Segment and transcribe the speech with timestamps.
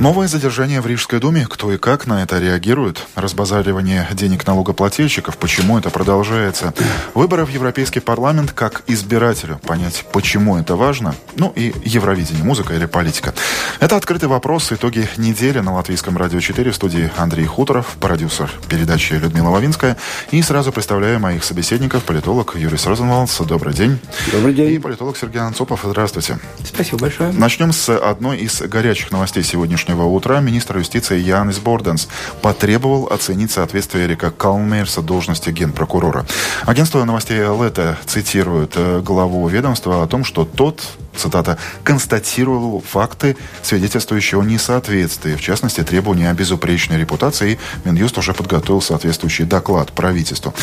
[0.00, 1.44] Новое задержание в Рижской думе.
[1.50, 3.04] Кто и как на это реагирует?
[3.16, 5.36] Разбазаривание денег налогоплательщиков.
[5.36, 6.72] Почему это продолжается?
[7.14, 9.58] Выборы в Европейский парламент как избирателю.
[9.66, 11.16] Понять, почему это важно?
[11.34, 13.34] Ну и Евровидение, музыка или политика.
[13.80, 14.70] Это открытый вопрос.
[14.70, 19.96] Итоги недели на Латвийском радио 4 в студии Андрей Хуторов, продюсер передачи Людмила Лавинская.
[20.30, 22.04] И сразу представляю моих собеседников.
[22.04, 23.40] Политолог Юрий Розенвалдс.
[23.40, 23.98] Добрый день.
[24.30, 24.74] Добрый день.
[24.74, 25.80] И политолог Сергей Анцопов.
[25.82, 26.38] Здравствуйте.
[26.64, 27.32] Спасибо большое.
[27.32, 32.08] Начнем с одной из горячих новостей сегодняшнего сегодняшнего утра министр юстиции Янис Борденс
[32.42, 36.26] потребовал оценить соответствие Эрика Калмейрса должности генпрокурора.
[36.66, 40.82] Агентство новостей Лета цитирует э, главу ведомства о том, что тот
[41.18, 48.32] цитата, констатировал факты, свидетельствующие о несоответствии, в частности, требования о безупречной репутации, и Минюст уже
[48.32, 50.54] подготовил соответствующий доклад правительству.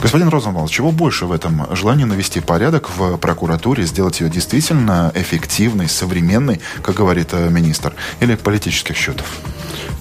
[0.00, 5.88] Господин Розенвалд, чего больше в этом желании навести порядок в прокуратуре, сделать ее действительно эффективной,
[5.88, 9.26] современной, как говорит э, министр, или политических счетов?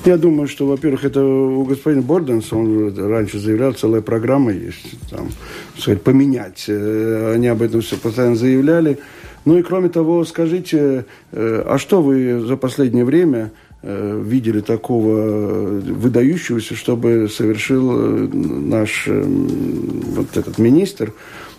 [0.06, 5.30] Я думаю, что, во-первых, это у господина Борденса, он раньше заявлял, целая программа есть, там,
[5.78, 6.66] сказать, поменять.
[6.68, 9.00] Э, они об этом все постоянно заявляли.
[9.46, 15.80] Ну и кроме того, скажите, э, а что вы за последнее время э, видели такого
[15.80, 21.14] выдающегося, чтобы совершил э, наш вот этот министр,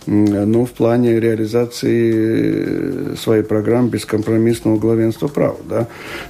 [0.07, 5.57] но в плане реализации своей программы бескомпромиссного главенства права.
[5.67, 5.87] Да?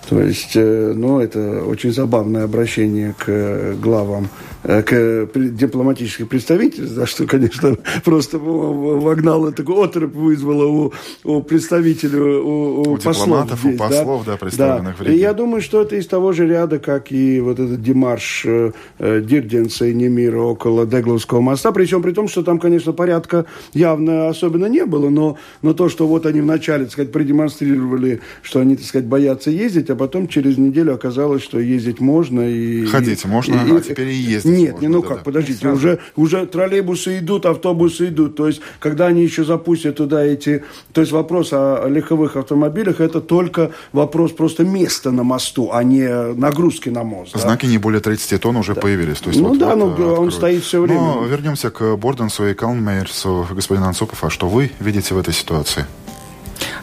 [0.09, 7.27] То есть, ну, это очень забавное обращение к главам Э, к дипломатических представительств, за что,
[7.27, 10.93] конечно, просто вогнало такой отрыв вызвало у,
[11.23, 15.03] у представителей, у, у, у послов дипломатов, здесь, у послов, да, да представленных да.
[15.03, 15.17] в Риге.
[15.17, 18.71] И я думаю, что это из того же ряда, как и вот этот демарш э,
[18.99, 24.29] э Дирденса и Немира около Дегловского моста, причем при том, что там, конечно, порядка явно
[24.29, 28.75] особенно не было, но, но то, что вот они вначале, так сказать, продемонстрировали, что они,
[28.75, 32.41] так сказать, боятся ездить, а потом через неделю оказалось, что ездить можно.
[32.49, 35.23] И, Ходить можно, и, а теперь и ездить нет, можно, не, ну да, как, да.
[35.23, 38.35] подождите, уже, уже троллейбусы идут, автобусы идут.
[38.35, 40.63] То есть, когда они еще запустят туда эти...
[40.93, 46.07] То есть, вопрос о легковых автомобилях, это только вопрос просто места на мосту, а не
[46.33, 47.37] нагрузки на мост.
[47.37, 47.71] Знаки да?
[47.71, 48.81] не более 30 тонн уже да.
[48.81, 49.19] появились.
[49.19, 50.99] То есть, ну вот, да, вот, ну, он стоит все время.
[50.99, 53.47] Но вернемся к Борденсу и Калнмейерсу.
[53.51, 55.85] Господин Анцупов, а что вы видите в этой ситуации?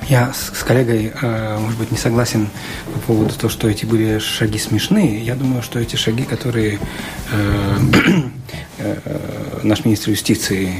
[0.08, 2.48] Я с, коллегой, э, может быть, не согласен
[2.92, 5.24] по поводу того, что эти были шаги смешные.
[5.24, 6.78] Я думаю, что эти шаги, которые
[7.32, 7.78] э,
[8.78, 10.70] э, наш министр юстиции,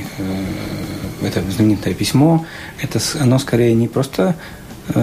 [1.22, 2.44] это знаменитое письмо,
[2.80, 4.34] это оно скорее не просто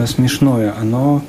[0.05, 1.23] смешное, оно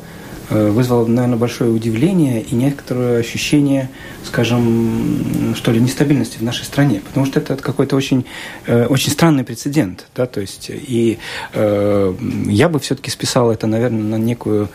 [0.50, 3.88] вызвало, наверное, большое удивление и некоторое ощущение,
[4.24, 8.24] скажем, что ли, нестабильности в нашей стране, потому что это какой-то очень,
[8.66, 11.18] э, очень странный прецедент, да, то есть, и
[11.52, 12.14] э,
[12.46, 14.68] я бы все-таки списал это, наверное, на некую,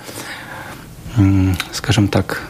[1.71, 2.41] скажем так,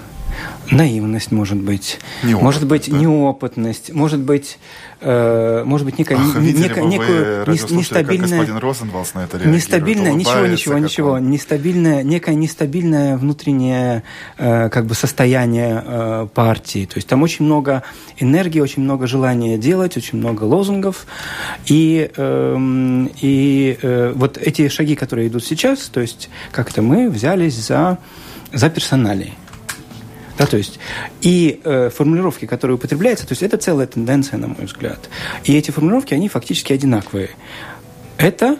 [0.71, 2.97] наивность, может быть, может быть, да?
[2.97, 4.57] неопытность, может быть,
[5.01, 10.77] э, может быть, некая, Ах, некая, некую нестабильная, господин Розенвалс на это нестабильная, ничего, ничего,
[10.77, 11.29] ничего, он...
[11.29, 14.03] нестабильная, некая нестабильное внутреннее
[14.37, 16.85] э, как бы состояние э, партии.
[16.85, 17.83] То есть там очень много
[18.17, 21.05] энергии, очень много желания делать, очень много лозунгов,
[21.67, 27.55] и э, и э, вот эти шаги, которые идут сейчас, то есть как-то мы взялись
[27.55, 27.99] за
[28.53, 29.33] за персоналии.
[30.37, 30.79] Да, то есть,
[31.21, 35.09] и э, формулировки, которые употребляются, то есть это целая тенденция, на мой взгляд.
[35.45, 37.29] И эти формулировки, они фактически одинаковые.
[38.17, 38.57] Это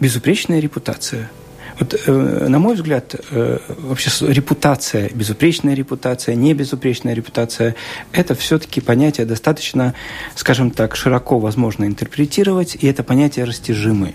[0.00, 1.30] безупречная репутация.
[1.78, 7.76] Вот, э, на мой взгляд, э, вообще репутация, безупречная репутация, небезупречная репутация,
[8.12, 9.94] это все-таки понятие достаточно,
[10.34, 14.14] скажем так, широко возможно интерпретировать, и это понятие растяжимые.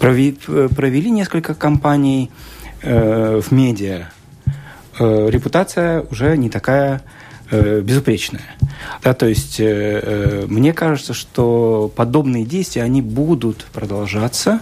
[0.00, 2.30] Провели, э, провели несколько кампаний
[2.82, 4.08] э, в медиа
[4.98, 7.02] э, репутация уже не такая
[7.50, 8.56] э, безупречная.
[9.02, 14.60] Да, то есть э, э, мне кажется, что подобные действия, они будут продолжаться,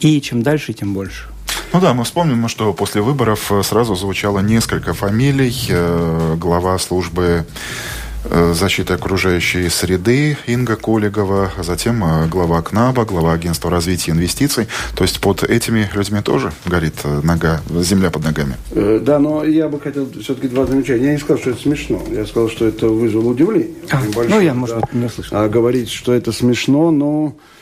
[0.00, 1.28] и чем дальше, тем больше.
[1.72, 5.54] Ну да, мы вспомним, что после выборов сразу звучало несколько фамилий.
[5.68, 8.05] Э, глава службы Э,
[8.54, 14.66] защиты окружающей среды Инга Колигова, затем э, глава КНАБа, глава агентства развития инвестиций.
[14.94, 18.56] То есть под этими людьми тоже горит э, нога, земля под ногами.
[19.00, 21.06] Да, но я бы хотел все-таки два замечания.
[21.06, 22.02] Я не сказал, что это смешно.
[22.10, 23.74] Я сказал, что это вызвало удивление.
[23.90, 24.80] А, ну, я, может да.
[24.80, 25.38] быть, не услышал.
[25.38, 27.34] А говорить, что это смешно, но...
[27.36, 27.55] Э,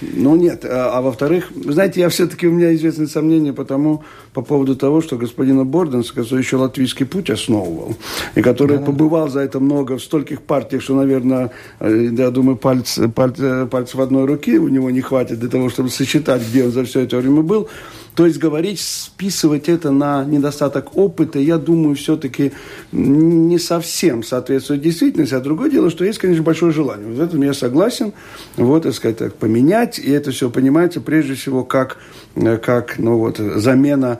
[0.00, 0.64] ну, нет.
[0.64, 4.02] А, а во-вторых, знаете, я все-таки, у меня известные сомнения потому,
[4.32, 7.96] по поводу того, что господина Борденса, который еще латвийский путь основывал,
[8.34, 9.32] и который да, побывал да.
[9.32, 11.50] за это много в стольких партиях, что, наверное,
[11.80, 13.38] э, я думаю, пальц, пальц,
[13.70, 17.00] пальцев одной руки у него не хватит для того, чтобы сосчитать, где он за все
[17.00, 17.68] это время был.
[18.18, 22.50] То есть говорить, списывать это на недостаток опыта, я думаю, все-таки
[22.90, 25.34] не совсем соответствует действительности.
[25.34, 27.06] А другое дело, что есть, конечно, большое желание.
[27.06, 28.12] Вот в этом я согласен.
[28.56, 30.00] Вот, так сказать, так, поменять.
[30.00, 31.98] И это все понимается прежде всего как,
[32.34, 34.18] э, как ну, вот, замена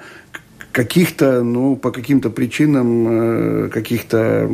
[0.78, 4.48] каких-то, ну, по каким-то причинам, э, каких-то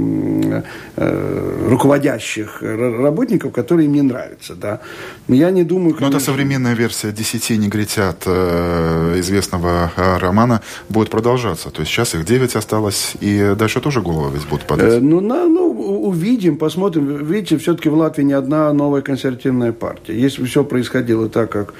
[0.97, 4.81] э, руководящих работников, которые им не нравятся, да.
[5.29, 5.91] Я не думаю...
[5.91, 6.11] Конечно...
[6.11, 11.69] Но это современная версия «Десяти негритят» э, известного романа будет продолжаться.
[11.71, 15.03] То есть сейчас их девять осталось, и дальше тоже голову ведь будут подать.
[15.03, 15.71] Ну, на, ну,
[16.09, 17.23] увидим, посмотрим.
[17.27, 20.19] Видите, все-таки в Латвии не одна новая консервативная партия.
[20.19, 21.75] Если бы все происходило так, как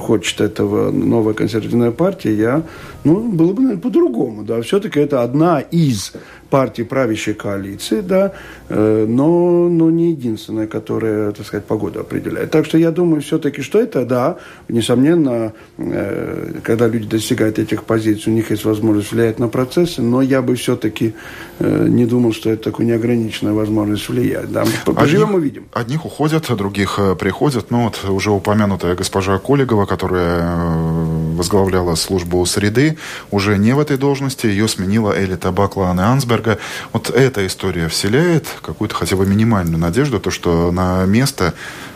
[0.00, 2.62] хочет этого новая консервативная партия, я,
[3.04, 4.60] ну, было бы, наверное, по-другому, да.
[4.62, 6.12] Все-таки это одна из
[6.50, 8.32] партий правящей коалиции, да,
[8.68, 12.50] э, но, но не единственная, которая, так сказать, погоду определяет.
[12.50, 14.36] Так что я думаю все-таки, что это, да,
[14.68, 20.22] несомненно, э, когда люди достигают этих позиций, у них есть возможность влиять на процессы, но
[20.22, 21.14] я бы все-таки
[21.58, 24.50] э, не думал, что это такая неограниченная возможность влиять.
[24.52, 24.64] Да.
[24.84, 25.64] Поживем и видим.
[25.72, 27.70] Одних уходят, других приходят.
[27.70, 32.96] Ну вот уже упомянутая госпожа Коллегова, которая возглавляла службу среды,
[33.30, 34.46] уже не в этой должности.
[34.46, 36.58] Ее сменила Эли Табакла Анне Ансберг, Цукерберга.
[36.92, 41.54] Вот эта история вселяет какую-то хотя бы минимальную надежду, то, что на место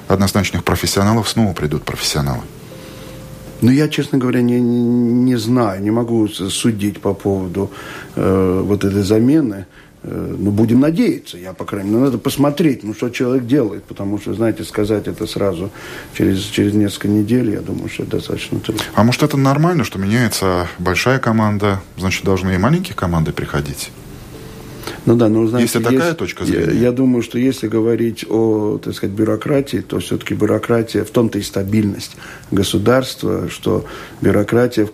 [0.09, 2.43] однозначных профессионалов снова придут профессионалы.
[3.61, 7.71] Ну, я, честно говоря, не, не знаю, не могу судить по поводу
[8.17, 9.67] э, вот этой замены.
[10.05, 14.35] Ну, будем надеяться, я, по крайней мере, надо посмотреть, ну, что человек делает, потому что,
[14.35, 15.71] знаете, сказать это сразу
[16.15, 18.83] через, через несколько недель, я думаю, что это достаточно трудно.
[18.95, 23.91] А может, это нормально, что меняется большая команда, значит, должны и маленькие команды приходить?
[25.05, 26.73] Ну да, но знаете, если такая есть, точка зрения.
[26.75, 31.39] Я, я думаю, что если говорить о, так сказать, бюрократии, то все-таки бюрократия в том-то
[31.39, 32.17] и стабильность
[32.53, 33.85] государства, что
[34.21, 34.89] бюрократия,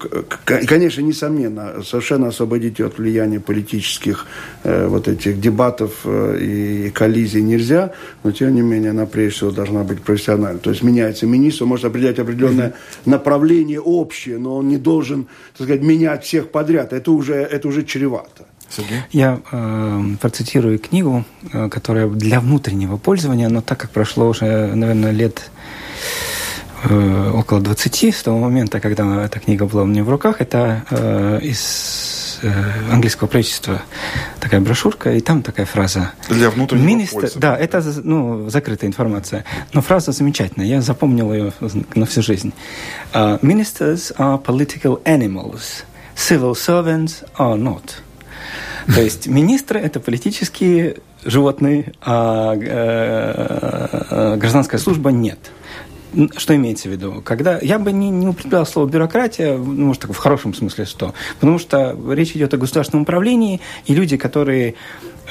[0.44, 4.26] конечно, несомненно, совершенно освободить ее от влияния политических
[4.64, 7.92] э, вот этих дебатов э, и коллизий нельзя,
[8.24, 10.60] но тем не менее она прежде всего должна быть профессиональной.
[10.60, 12.72] То есть меняется министр, может определять определенное
[13.04, 15.26] направление общее, но он не должен,
[15.56, 16.94] так сказать, менять всех подряд.
[16.94, 18.46] Это уже, это уже чревато.
[18.70, 19.02] Сергей?
[19.10, 25.10] Я э, процитирую книгу, э, которая для внутреннего пользования, но так как прошло уже, наверное,
[25.10, 25.50] лет
[26.84, 30.84] э, около 20 с того момента, когда эта книга была у меня в руках, это
[30.90, 33.82] э, из э, английского правительства
[34.40, 36.12] такая брошюрка, и там такая фраза.
[36.28, 37.40] Для внутреннего Министр, пользования.
[37.40, 39.44] Да, это ну, закрытая информация.
[39.72, 41.52] Но фраза замечательная, я запомнил ее
[41.94, 42.52] на всю жизнь.
[43.12, 45.84] Uh, Ministers are political animals.
[46.14, 48.02] Civil servants are not.
[48.86, 55.38] То есть министры– это политические животные, а э, гражданская служба– нет.
[56.36, 57.20] Что имеется в виду?
[57.22, 61.12] Когда я бы не, не употреблял слово бюрократия, ну, может, так в хорошем смысле что,
[61.38, 64.74] потому что речь идет о государственном управлении, и люди, которые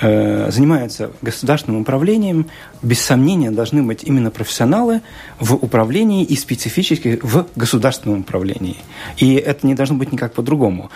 [0.01, 2.45] э, занимаются государственным управлением,
[2.83, 5.01] без сомнения должны быть именно профессионалы
[5.39, 8.77] в управлении и специфически в государственном управлении.
[9.17, 10.91] И это не должно быть никак по-другому.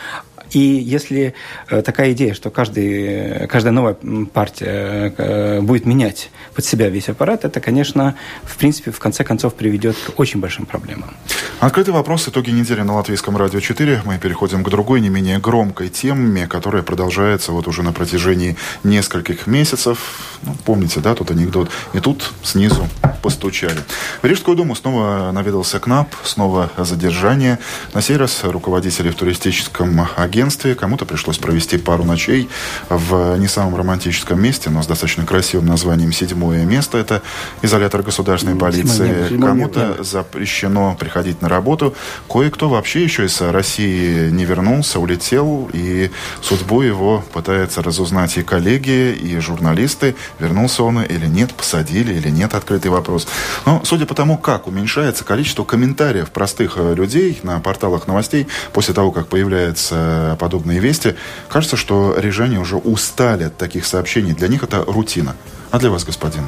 [0.51, 1.33] И если
[1.69, 3.95] э, такая идея, что каждый, каждая новая
[4.33, 9.55] партия э, будет менять под себя весь аппарат, это, конечно, в принципе, в конце концов
[9.55, 11.13] приведет к очень большим проблемам.
[11.59, 12.27] Открытый вопрос.
[12.27, 14.01] Итоги недели на Латвийском радио 4.
[14.03, 19.47] Мы переходим к другой, не менее громкой теме, которая продолжается вот уже на протяжении нескольких
[19.47, 20.39] месяцев.
[20.41, 21.69] Ну, помните, да, тут анекдот.
[21.93, 22.87] И тут снизу
[23.21, 23.79] постучали.
[24.21, 27.59] В Рижскую думу снова наведался КНАП, снова задержание.
[27.93, 30.40] На сей раз руководители в туристическом агентстве.
[30.75, 32.49] Кому-то пришлось провести пару ночей
[32.89, 36.97] в не самом романтическом месте, но с достаточно красивым названием «Седьмое место».
[36.97, 37.21] Это
[37.61, 39.37] изолятор государственной полиции.
[39.39, 41.95] Кому-то запрещено приходить на работу.
[42.29, 49.13] Кое-кто вообще еще из России не вернулся, улетел, и судьбу его пытаются разузнать и коллеги,
[49.13, 50.15] и журналисты.
[50.39, 53.27] Вернулся он или нет, посадили или нет, открытый вопрос.
[53.65, 58.93] Но судя по тому, как уменьшается количество комментариев простых э, людей на порталах новостей после
[58.93, 61.15] того, как появляются подобные вести,
[61.49, 64.33] кажется, что рижане уже устали от таких сообщений.
[64.33, 65.35] Для них это рутина.
[65.71, 66.43] А для вас, господин?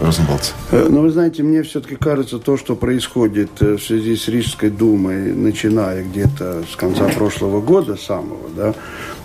[0.00, 0.52] Розенвалдс?
[0.72, 6.02] Ну, вы знаете, мне все-таки кажется, то, что происходит в связи с Рижской думой, начиная
[6.02, 8.74] где-то с конца прошлого года самого, да,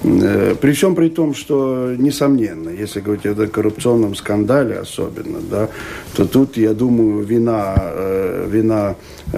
[0.02, 5.70] при всем при том, что, несомненно, если говорить о коррупционном скандале особенно, да,
[6.16, 7.76] то тут, я думаю, вина,
[8.48, 8.96] вина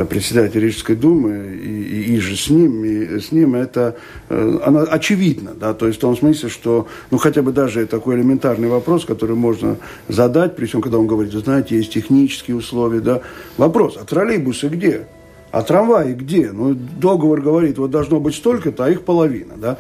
[0.10, 3.96] председателя Рижской думы и, и же с ним, и с ним это,
[4.30, 8.68] она очевидна, да, то есть в том смысле, что, ну, хотя бы даже такой элементарный
[8.68, 13.22] вопрос, который можно задать, при всем, когда он говорит, вы знаете, есть технические условия, да.
[13.58, 15.08] Вопрос, а троллейбусы где?
[15.52, 16.52] А трамваи где?
[16.52, 19.78] Ну, договор говорит, вот должно быть столько-то, а их половина, да.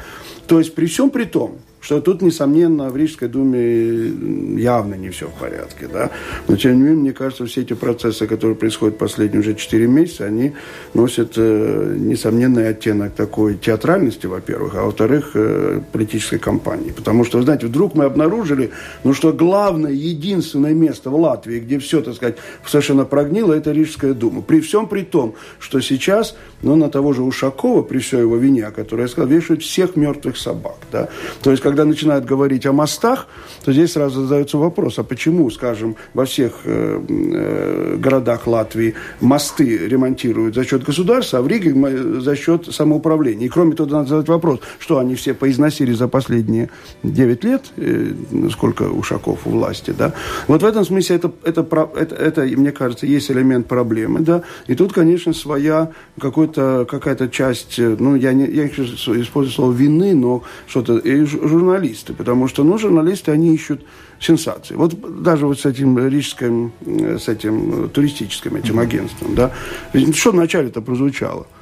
[0.47, 5.27] То есть при всем при том, что тут, несомненно, в Рижской думе явно не все
[5.27, 6.11] в порядке, да.
[6.47, 10.25] Но, тем не менее, мне кажется, все эти процессы, которые происходят последние уже 4 месяца,
[10.25, 10.53] они
[10.93, 16.91] носят э, несомненный оттенок такой театральности, во-первых, а во-вторых, э, политической кампании.
[16.91, 18.71] Потому что, знаете, вдруг мы обнаружили,
[19.03, 24.13] ну, что главное, единственное место в Латвии, где все, так сказать, совершенно прогнило, это Рижская
[24.13, 24.41] дума.
[24.41, 28.65] При всем при том, что сейчас, ну, на того же Ушакова, при всей его вине,
[28.65, 31.09] о которой я сказал, вешают всех мертвых собак, да.
[31.41, 33.27] То есть, когда начинают говорить о мостах,
[33.63, 39.77] то здесь сразу задается вопрос, а почему, скажем, во всех э, э, городах Латвии мосты
[39.87, 41.75] ремонтируют за счет государства, а в Риге
[42.21, 43.45] за счет самоуправления.
[43.45, 46.71] И кроме того, надо задать вопрос, что они все поизносили за последние
[47.03, 48.13] 9 лет, э,
[48.51, 50.13] сколько Ушаков у власти, да.
[50.47, 51.61] Вот в этом смысле это, это,
[51.95, 54.41] это, это, мне кажется, есть элемент проблемы, да.
[54.65, 60.41] И тут, конечно, своя какой-то, какая-то часть, ну, я, не, я использую слово вины, но
[60.65, 60.97] что-то,
[61.59, 63.81] журналисты, потому что, ну, журналисты, они ищут
[64.19, 64.75] сенсации.
[64.75, 69.51] Вот даже вот с этим рижским, с этим туристическим этим агентством, да,
[70.13, 71.45] что вначале-то прозвучало–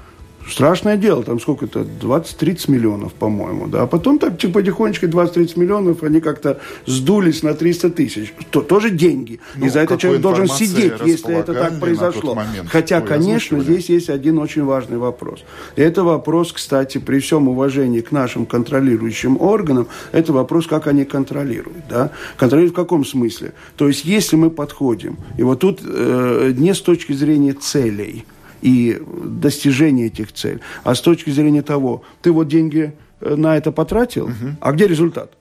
[0.50, 3.84] Страшное дело, там сколько-то, 20-30 миллионов, по-моему, да.
[3.84, 8.34] А потом так потихонечку 20-30 миллионов, они как-то сдулись на 300 тысяч.
[8.50, 9.39] То, тоже деньги.
[9.56, 12.36] Ну, и за это человек должен сидеть, если это так произошло.
[12.36, 15.44] Момент, Хотя, конечно, здесь есть один очень важный вопрос.
[15.75, 21.06] И это вопрос, кстати, при всем уважении к нашим контролирующим органам, это вопрос, как они
[21.06, 22.12] контролируют, да.
[22.38, 23.54] Контролируют в каком смысле?
[23.75, 28.25] То есть, если мы подходим, и вот тут э, не с точки зрения целей,
[28.61, 33.71] и достижение этих целей, а с точки зрения того, ты вот деньги э, на это
[33.71, 34.55] потратил, угу.
[34.61, 35.37] а где результат?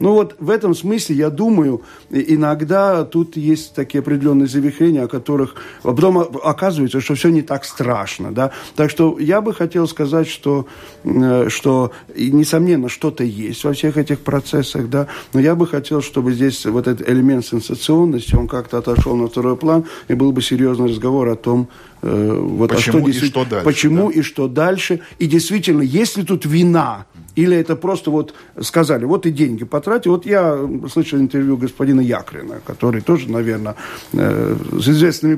[0.00, 5.56] Ну вот в этом смысле, я думаю, иногда тут есть такие определенные завихрения, о которых
[5.82, 8.32] потом оказывается, что все не так страшно.
[8.32, 8.52] Да?
[8.76, 10.66] Так что я бы хотел сказать, что,
[11.04, 15.08] э, что несомненно, что-то есть во всех этих процессах, да?
[15.32, 19.56] но я бы хотел, чтобы здесь вот этот элемент сенсационности, он как-то отошел на второй
[19.56, 21.68] план, и был бы серьезный разговор о том,
[22.02, 23.64] э, вот, почему а что, и что дальше.
[23.64, 24.18] Почему да?
[24.18, 25.00] и что дальше.
[25.18, 27.06] И действительно, если тут вина
[27.38, 30.10] или это просто вот сказали, вот и деньги потратил.
[30.10, 30.58] Вот я
[30.92, 33.76] слышал интервью господина Якрина, который тоже, наверное,
[34.12, 35.34] э, с известными,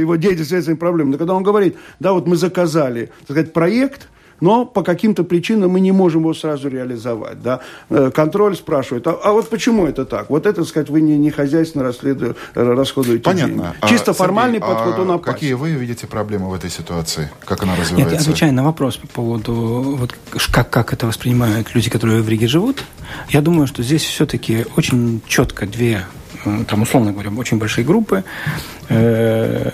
[0.00, 1.12] его деятельность с известными проблемами.
[1.12, 4.08] Но когда он говорит, да, вот мы заказали, так сказать, проект,
[4.42, 7.40] но по каким-то причинам мы не можем его сразу реализовать.
[7.40, 7.60] Да?
[7.88, 10.30] Э, контроль спрашивает, а, а вот почему это так?
[10.30, 13.76] Вот это, так сказать, вы не, не хозяйственно расследуете, расходуете Понятно.
[13.80, 13.88] деньги.
[13.88, 15.32] Чисто а, формальный Сергей, подход, а он опасен.
[15.32, 17.30] Какие вы видите проблемы в этой ситуации?
[17.44, 18.14] Как она развивается?
[18.14, 20.12] Нет, отвечая на вопрос по поводу, вот,
[20.50, 22.82] как, как это воспринимают люди, которые в Риге живут,
[23.28, 26.04] я думаю, что здесь все-таки очень четко две
[26.44, 28.24] э, там, условно говоря, очень большие группы.
[28.88, 29.70] Э,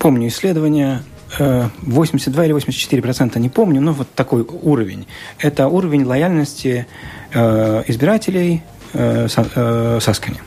[0.00, 1.02] помню исследования
[1.38, 5.06] 82 или 84 процента, не помню, но вот такой уровень.
[5.38, 6.86] Это уровень лояльности
[7.32, 10.40] э, избирателей э, Саскани.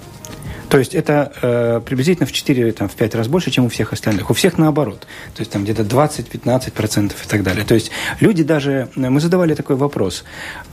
[0.70, 3.92] То есть это э, приблизительно в 4 там, в 5 раз больше, чем у всех
[3.92, 4.30] остальных.
[4.30, 5.08] У всех наоборот.
[5.36, 7.66] То есть там где-то 20-15% и так далее.
[7.66, 8.88] То есть люди даже...
[8.96, 10.24] Мы задавали такой вопрос.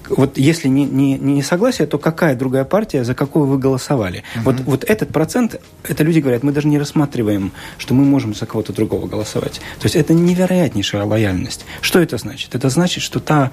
[0.08, 4.22] Вот если не, не, не согласие, то какая другая партия, за какую вы голосовали?
[4.36, 4.44] Угу.
[4.44, 8.44] Вот, вот этот процент, это люди говорят, мы даже не рассматриваем, что мы можем за
[8.44, 9.60] кого-то другого голосовать.
[9.80, 11.64] То есть это невероятнейшая лояльность.
[11.80, 12.54] Что это значит?
[12.54, 13.50] Это значит, что та,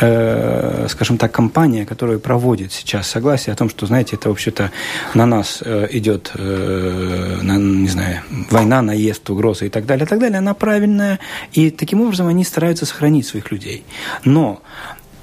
[0.00, 4.72] э, скажем так, компания, которая проводит сейчас согласие о том, что, знаете, это вообще-то
[5.14, 10.18] на нас Э, идет, э, не знаю, война, наезд, угроза и так далее, и так
[10.18, 11.18] далее, она правильная.
[11.52, 13.84] И таким образом они стараются сохранить своих людей.
[14.24, 14.62] Но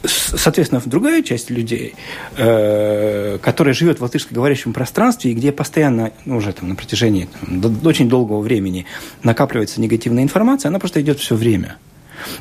[0.08, 1.96] соответственно, другая часть людей,
[2.38, 7.76] э, которая живет в латышскоговорящем пространстве, и где постоянно, ну, уже там, на протяжении там,
[7.86, 8.86] очень долгого времени
[9.24, 11.78] накапливается негативная информация, она просто идет все время.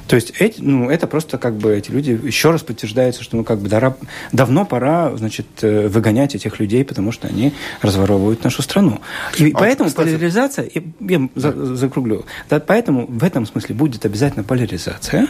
[0.06, 3.44] То есть эти, ну, это просто как бы эти люди еще раз подтверждается, что ну
[3.44, 3.96] как бы дара,
[4.32, 7.52] давно пора, значит, э, выгонять этих людей, потому что они
[7.82, 9.00] разворовывают нашу страну.
[9.38, 10.08] И а, поэтому кстати...
[10.08, 11.52] поляризация, я, я да.
[11.74, 15.28] закруглю, да, поэтому в этом смысле будет обязательно поляризация,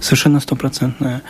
[0.00, 1.22] совершенно стопроцентная.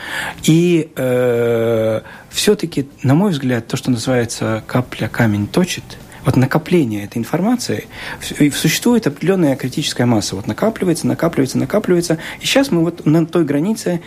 [0.45, 5.85] И э, все-таки, на мой взгляд, то, что называется капля камень точит–
[6.27, 7.87] вот накопление этой информации,
[8.21, 10.37] существует определенная критическая масса.
[10.37, 12.19] Вот накапливается, накапливается, накапливается.
[12.41, 14.01] И сейчас мы вот на той границе,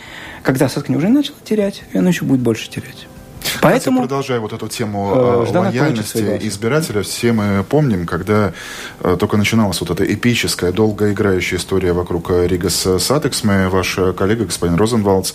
[0.44, 3.08] когда Саскань уже начала терять, и она еще будет больше терять.
[3.62, 8.54] Поэтому, продолжая вот эту тему э, э лояльности избирателя, все мы помним, когда
[9.02, 14.76] э, только начиналась вот эта эпическая, долгоиграющая история вокруг э, Rīgas Satiksme, ваш коллега, господин
[14.76, 15.34] Розенвалдс,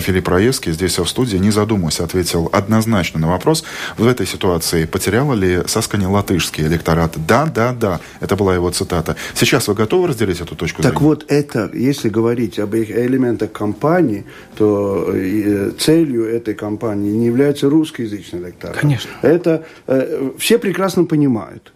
[0.00, 3.64] Филипп Раевский, здесь в студии, не задумываясь, ответил однозначно на вопрос,
[3.96, 7.14] в этой ситуации потеряла ли Saskaņa латышский электорат?
[7.26, 8.00] Да, да, да.
[8.20, 9.16] Это была его цитата.
[9.34, 10.94] Сейчас вы готовы разделить эту точку так зрения?
[10.94, 14.24] Так вот это, если говорить об элементах кампании,
[14.56, 15.12] то
[15.78, 18.76] целью этой кампании не является русскоязычный электорат.
[18.76, 19.10] Конечно.
[19.22, 21.72] Это э, все прекрасно понимают.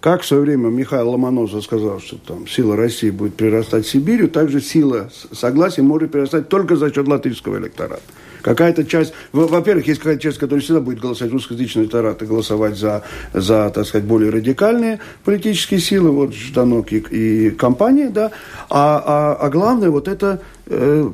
[0.00, 4.60] Как в свое время Михаил Ломоносов сказал, что там сила России будет прирастать Сибирью, также
[4.62, 8.02] сила согласия может прирастать только за счет латышского электората.
[8.42, 13.02] Какая-то часть, во-первых, есть какая-то часть, которая всегда будет голосовать русскоязычный электорат и голосовать за,
[13.32, 18.30] за, так сказать, более радикальные политические силы, вот Жданок и, и компания, да,
[18.68, 21.10] а, а, а главное вот это э,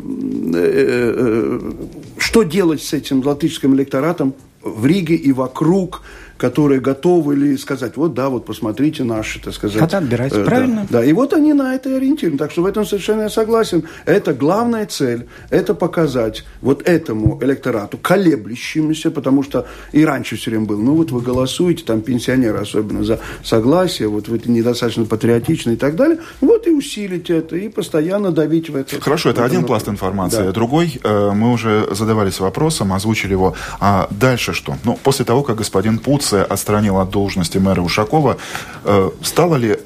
[0.54, 1.72] э, э,
[2.18, 6.02] что делать с этим латышским электоратом в Риге и вокруг
[6.36, 9.80] которые готовы ли сказать, вот да, вот посмотрите наши, так сказать.
[9.80, 10.86] Хотят отбирать, э, правильно?
[10.90, 12.38] Да, и вот они на это ориентированы.
[12.38, 13.84] Так что в этом совершенно я согласен.
[14.04, 20.66] Это главная цель, это показать вот этому электорату, колеблющемуся, потому что и раньше все время
[20.66, 25.76] был, ну вот вы голосуете, там пенсионеры особенно за согласие, вот вы недостаточно патриотичны и
[25.76, 29.00] так далее, вот и усилить это, и постоянно давить в это.
[29.00, 30.44] Хорошо, это один пласт информации.
[30.44, 30.52] Да.
[30.52, 34.76] Другой, э, мы уже задавались вопросом, озвучили его, а дальше что?
[34.84, 38.36] Ну, после того, как господин Пуц Турция отстранила от должности мэра Ушакова.
[38.84, 39.78] Э, стало ли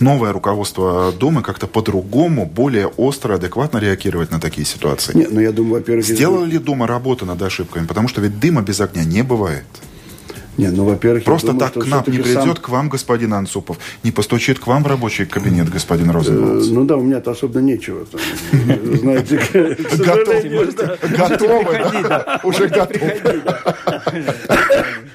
[0.00, 5.16] новое руководство Думы как-то по-другому, более остро, адекватно реагировать на такие ситуации?
[5.16, 6.06] Нет, ну я думаю, во-первых...
[6.06, 7.86] Сделала ли Дума работу над ошибками?
[7.86, 9.66] Потому что ведь дыма без огня не бывает.
[10.58, 12.56] Не, ну, во-первых, Просто думаю, так к нам не придет сам...
[12.56, 16.68] к вам господин Анцупов, не постучит к вам в рабочий кабинет господин Розенвалдс.
[16.68, 18.04] Ну да, у меня-то особенно нечего.
[18.52, 19.76] Знаете,
[21.16, 21.80] Готовы,
[22.42, 23.20] уже готовы.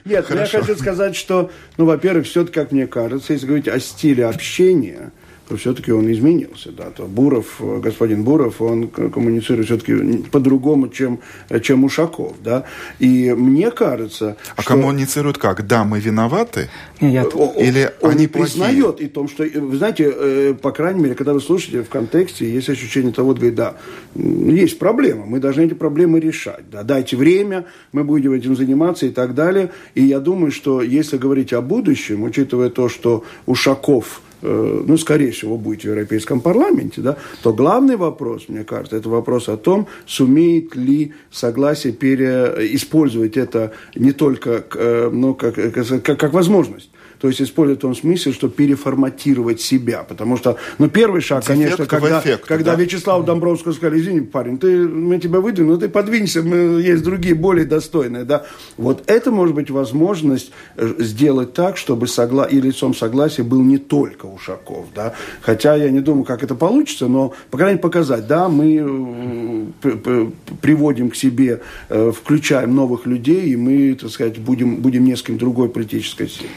[0.05, 4.25] Нет, я хочу сказать, что, ну, во-первых, все-таки, как мне кажется, если говорить о стиле
[4.25, 5.11] общения,
[5.47, 6.71] то все-таки он изменился.
[6.71, 6.89] Да.
[6.89, 11.19] То Буров, господин Буров, он коммуницирует все-таки по-другому, чем,
[11.61, 12.35] чем Ушаков.
[12.43, 12.63] Да.
[12.99, 14.37] И мне кажется...
[14.55, 14.73] А что...
[14.73, 15.67] коммуницирует как?
[15.67, 16.69] Да, мы виноваты?
[17.01, 17.33] Нет.
[17.57, 21.41] Или он они признает и том, что, вы знаете, э, по крайней мере, когда вы
[21.41, 23.75] слушаете в контексте, есть ощущение того, говорит, да,
[24.15, 26.69] есть проблема, мы должны эти проблемы решать.
[26.71, 26.83] Да.
[26.83, 29.71] Дайте время, мы будем этим заниматься и так далее.
[29.95, 35.31] И я думаю, что если говорить о будущем, учитывая то, что Ушаков Э, ну, скорее
[35.31, 39.87] всего, будет в Европейском парламенте, да, то главный вопрос, мне кажется, это вопрос о том,
[40.05, 46.89] сумеет ли согласие переиспользовать это не только э, ну, как, как, как возможность,
[47.23, 50.03] то есть использовать в том смысле, что переформатировать себя.
[50.03, 52.83] Потому что, ну, первый шаг, конечно, когда, эффект, когда да?
[52.83, 57.33] Вячеслав Домбровский сказали, извини, парень, ты, мы тебя выдвинем, но ты подвинься, мы, есть другие
[57.33, 58.45] более достойные, да.
[58.75, 62.43] Вот это может быть возможность э, сделать так, чтобы согла...
[62.43, 65.13] и лицом согласия был не только Ушаков, да.
[65.39, 70.27] Хотя я не думаю, как это получится, но, по крайней мере, показать, да, мы э,
[70.59, 75.69] приводим к себе, э, включаем новых людей, и мы, так сказать, будем, будем несколько другой
[75.69, 76.49] политической силой.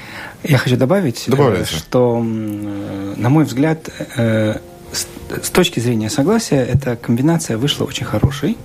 [0.57, 1.77] Я хочу добавить, э, Добавляйте.
[1.77, 4.59] что, на мой взгляд, э,
[4.90, 8.57] с точки зрения согласия, эта комбинация вышла очень хорошей.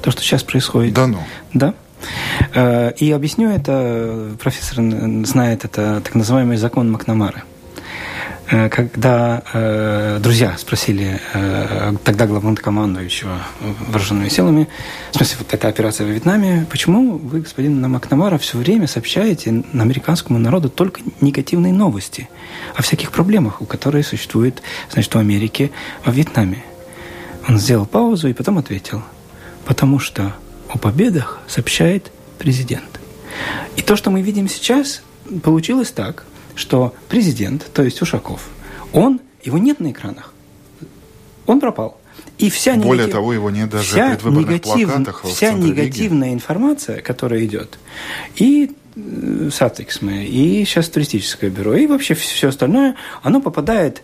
[0.00, 0.94] То, что сейчас происходит.
[0.94, 1.18] Да ну.
[1.52, 1.74] Да.
[2.54, 4.76] Э, и объясню это, профессор
[5.26, 7.53] знает это так называемый закон Макнамары– Э,
[8.46, 13.38] когда э, друзья спросили э, тогда главнокомандующего
[13.88, 14.68] вооруженными силами,
[15.12, 20.38] в смысле, вот эта операция в Вьетнаме, почему вы, господин Макнамара, все время сообщаете американскому
[20.38, 22.28] народу только негативные новости
[22.74, 25.72] о всяких проблемах, у которых существует, значит, у Америки
[26.04, 26.62] во Вьетнаме?
[27.48, 29.02] Он сделал паузу и потом ответил,
[29.64, 30.34] потому что
[30.68, 33.00] о победах сообщает президент.
[33.76, 35.02] И то, что мы видим сейчас,
[35.42, 38.48] получилось так– что президент, то есть Ушаков,
[38.92, 40.32] он, его нет на экранах.
[41.46, 42.00] Он пропал.
[42.38, 42.88] И вся негатив...
[42.88, 44.88] Более того, его нет даже вся предвыборных негатив...
[44.88, 46.36] плакатах Вся негативная Риги.
[46.36, 47.78] информация, которая идет,
[48.36, 54.02] и э, Satiksme, и сейчас туристическое бюро, и вообще все остальное, оно попадает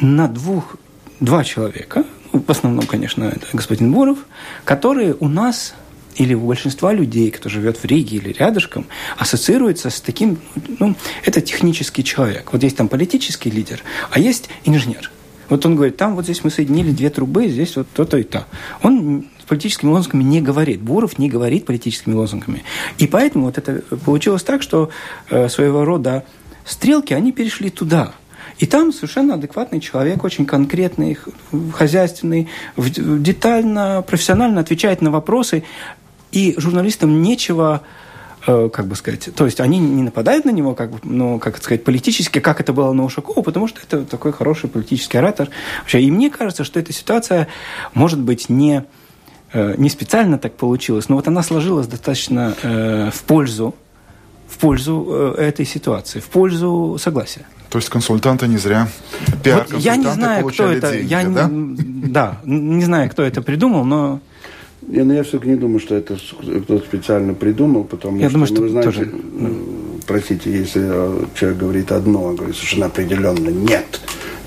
[0.00, 0.76] на двух,
[1.20, 4.18] два человека, в основном, конечно, это господин Буров,
[4.64, 5.74] которые у нас
[6.16, 10.38] или у большинства людей, кто живет в Риге или рядышком, ассоциируется с таким,
[10.78, 10.94] ну,
[11.24, 12.52] это технический человек.
[12.52, 15.10] Вот есть там политический лидер, а есть инженер.
[15.48, 18.46] Вот он говорит, там вот здесь мы соединили две трубы, здесь вот то-то и то.
[18.82, 20.80] Он политическими лозунгами не говорит.
[20.80, 22.62] Буров не говорит политическими лозунгами.
[22.98, 24.90] И поэтому вот это получилось так, что
[25.28, 26.24] э, своего рода
[26.64, 28.12] стрелки, они перешли туда.
[28.60, 31.18] И там совершенно адекватный человек, очень конкретный,
[31.72, 35.64] хозяйственный, детально, профессионально отвечает на вопросы.
[36.32, 37.82] И журналистам нечего
[38.46, 41.84] э, как бы сказать, то есть они не нападают на него, как, ну, как сказать,
[41.84, 45.48] политически, как это было на Ушакову, потому что это такой хороший политический оратор.
[45.80, 47.48] Вообще, и мне кажется, что эта ситуация
[47.94, 48.84] может быть не,
[49.52, 53.74] э, не специально так получилась, но вот она сложилась достаточно э, в пользу
[54.50, 55.06] в пользу
[55.38, 57.46] э, этой ситуации, в пользу согласия.
[57.70, 58.88] То есть консультанты не зря
[59.44, 60.90] пиар вот Я не знаю, кто это.
[60.90, 61.48] Деньги, я да?
[61.48, 64.20] Не, да, не знаю, кто это придумал, но
[64.88, 68.46] я, но я все-таки не думаю, что это кто-то специально придумал, потому я что, думаю,
[68.46, 69.12] что ну, знаете, тоже...
[70.06, 74.00] простите, если э, человек говорит одно, он говорит совершенно определенно нет,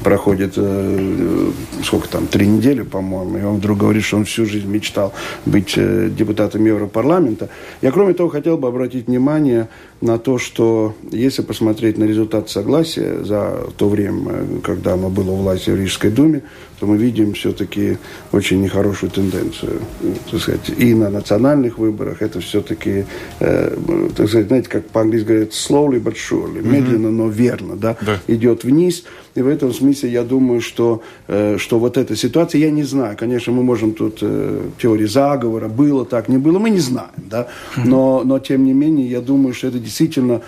[0.03, 1.51] проходит, э,
[1.83, 5.13] сколько там, три недели, по-моему, и он вдруг говорит, что он всю жизнь мечтал
[5.45, 7.49] быть э, депутатом Европарламента.
[7.81, 9.69] Я, кроме того, хотел бы обратить внимание
[10.03, 15.37] на то, что если посмотреть на результат согласия за то время, когда оно было у
[15.37, 16.43] власти в Рижской думе,
[16.83, 17.97] то мы видим все-таки
[18.33, 19.79] очень нехорошую тенденцию.
[20.29, 23.05] Так сказать, и на национальных выборах это все-таки,
[23.39, 23.77] э,
[24.13, 26.67] так сказать, знаете, как по-английски говорят, slowly but surely, mm-hmm.
[26.67, 29.05] медленно, но верно, да, да, идет вниз.
[29.35, 33.15] И в этом смысле я думаю, что, э, что вот эта ситуация, я не знаю,
[33.17, 37.47] конечно, мы можем тут э, теории заговора, было так, не было, мы не знаем, да,
[37.77, 39.92] но, но тем не менее, я думаю, что это действительно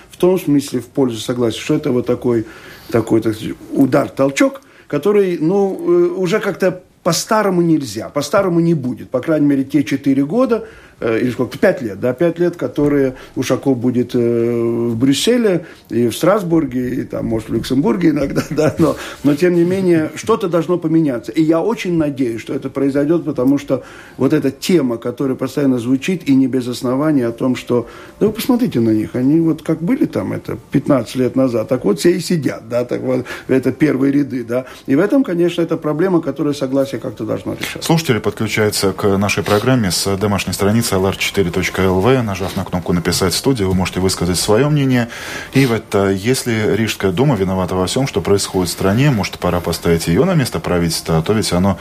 [0.09, 2.45] в том смысле в пользу согласия, что это вот такой,
[2.89, 9.11] такой так сказать, удар, толчок, который, ну, э, уже как-то по-старому нельзя, по-старому не будет.
[9.11, 10.67] По крайней мере, те четыре года,
[11.01, 16.15] или сколько, пять лет, да, пять лет, которые Ушаков будет э, в Брюсселе и в
[16.15, 20.77] Страсбурге, и там, может, в Люксембурге иногда, да, но, но тем не менее, что-то должно
[20.77, 21.31] поменяться.
[21.31, 23.83] И я очень надеюсь, что это произойдет, потому что
[24.17, 27.87] вот эта тема, которая постоянно звучит, и не без основания, о том, что,
[28.19, 31.83] да вы посмотрите на них, они вот как были там, это 15 лет назад, так
[31.83, 34.65] вот все и сидят, да, так вот, это первые ряды, да.
[34.85, 37.83] И в этом, конечно, это проблема, которую согласие как-то должно решать.
[37.83, 42.21] Слушатели подключаются к нашей программе с домашней страницы lr4.lv.
[42.21, 45.09] Нажав на кнопку «Написать студию», вы можете высказать свое мнение.
[45.53, 50.07] И вот если Рижская дума виновата во всем, что происходит в стране, может, пора поставить
[50.07, 51.77] ее на место правительства, а то ведь оно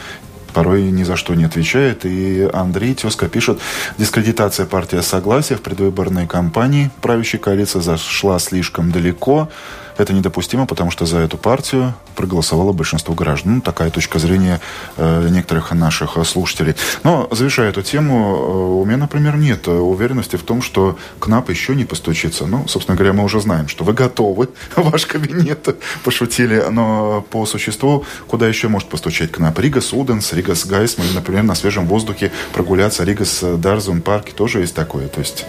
[0.55, 2.07] порой ни за что не отвечает.
[2.07, 3.59] И Андрей Тезка пишет,
[3.99, 9.51] дискредитация партии «Согласие» в предвыборной кампании правящей коалиции зашла слишком далеко.
[9.97, 13.57] Это недопустимо, потому что за эту партию проголосовало большинство граждан.
[13.57, 14.61] Ну, такая точка зрения
[14.97, 16.75] э, некоторых наших слушателей.
[17.05, 21.75] Но, завершая эту тему, э, у меня, например, нет уверенности в том, что КНАБ еще
[21.75, 22.47] не постучится.
[22.47, 25.69] Ну, собственно говоря, мы уже знаем, что вы готовы, ваш кабинет,
[26.05, 26.65] пошутили.
[26.71, 29.59] Но по существу, куда еще может постучать КНАБ?
[29.61, 33.05] Rīgas ūdens, Rīgas gaiss, мы, например, на свежем воздухе прогуляться.
[33.05, 35.09] Rīgas dārzi un парке тоже есть такое.
[35.09, 35.45] То есть,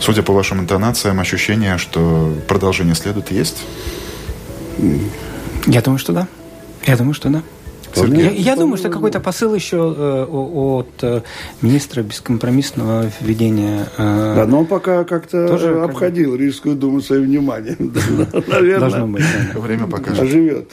[0.00, 3.64] судя по вашим интонациям, ощущение, что продолжение следует, есть?
[5.66, 6.28] Я думаю, что да.
[6.86, 7.42] Я думаю, что да.
[7.94, 8.24] Сергей?
[8.24, 11.22] Я, я думаю, что какой-то посыл еще э, от э,
[11.62, 13.88] министра бескомпромиссного введения.
[13.96, 16.40] Э, да, но он пока как-то тоже обходил как...
[16.40, 17.76] Рижскую думу своим вниманием.
[18.46, 18.80] Наверное.
[18.80, 19.24] Должно быть.
[19.54, 20.22] Время покажет.
[20.22, 20.72] Оживет.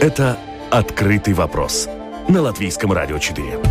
[0.00, 0.38] Это
[0.70, 1.86] «Открытый вопрос»
[2.28, 3.69] на Латвийском радио 4.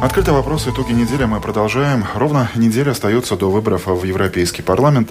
[0.00, 0.66] Открытый вопрос.
[0.66, 2.06] Итоги недели мы продолжаем.
[2.14, 5.10] Ровно неделя остается до выборов в Европейский парламент.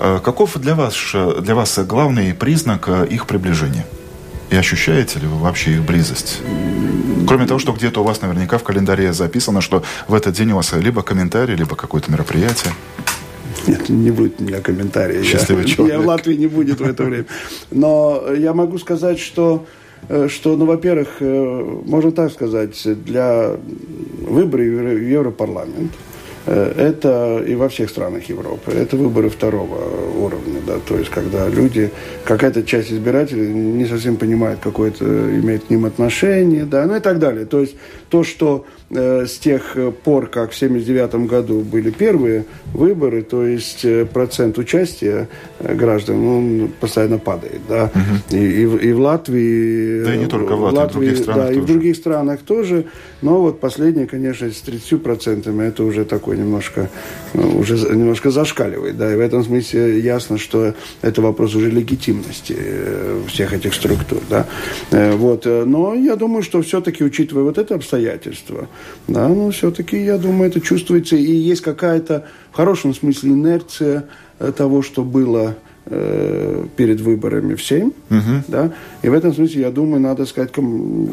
[0.00, 0.96] Э, каков для вас,
[1.40, 3.86] для вас главный признак э, их приближения?
[4.50, 6.40] И ощущаете ли вы вообще их близость?
[7.28, 10.56] Кроме того, что где-то у вас наверняка в календаре записано, что в этот день у
[10.56, 12.74] вас либо комментарий, либо какое-то мероприятие.
[13.68, 15.22] Нет, не будет у меня комментария.
[15.22, 15.94] Счастливый я, человек.
[15.96, 17.26] Я в Латвии не будет в это время.
[17.70, 19.64] Но я могу сказать, что
[20.28, 23.56] что, ну, во-первых, э, можно так сказать, для
[24.26, 25.92] выборов в Европарламент
[26.46, 28.72] э, это и во всех странах Европы.
[28.72, 29.78] Это выборы второго
[30.18, 31.90] уровня, да, то есть когда люди,
[32.24, 37.00] какая-то часть избирателей не совсем понимает, какое это имеет к ним отношение, да, ну и
[37.00, 37.46] так далее.
[37.46, 37.76] То есть
[38.08, 38.64] то, что
[38.96, 44.56] Э, с тех пор, как в 1979 году были первые выборы, то есть э, процент
[44.58, 47.60] участия э, граждан, он постоянно падает.
[47.68, 47.90] Да?
[47.94, 48.36] Угу.
[48.36, 50.04] И, и, и в Латвии...
[50.04, 51.58] Да и не только в Латвии, Латвии, в других странах Да, тоже.
[51.58, 52.84] и в других странах тоже.
[53.22, 56.90] Но вот последнее, конечно, с 30 процентами, это уже такой немножко,
[57.32, 58.96] уже немножко зашкаливает.
[58.96, 59.12] Да?
[59.12, 62.56] И в этом смысле ясно, что это вопрос уже легитимности
[63.28, 64.20] всех этих структур.
[64.28, 64.46] Да?
[64.90, 65.46] Вот.
[65.46, 67.93] Но я думаю, что все-таки, учитывая вот это обстоятельство,
[69.08, 71.16] да, но все-таки, я думаю, это чувствуется.
[71.16, 74.04] И есть какая-то, в хорошем смысле, инерция
[74.38, 77.92] э, того, что было э, перед выборами в Сейм.
[78.10, 78.44] Угу.
[78.48, 78.72] Да?
[79.02, 81.06] И в этом смысле, я думаю, надо сказать, ком,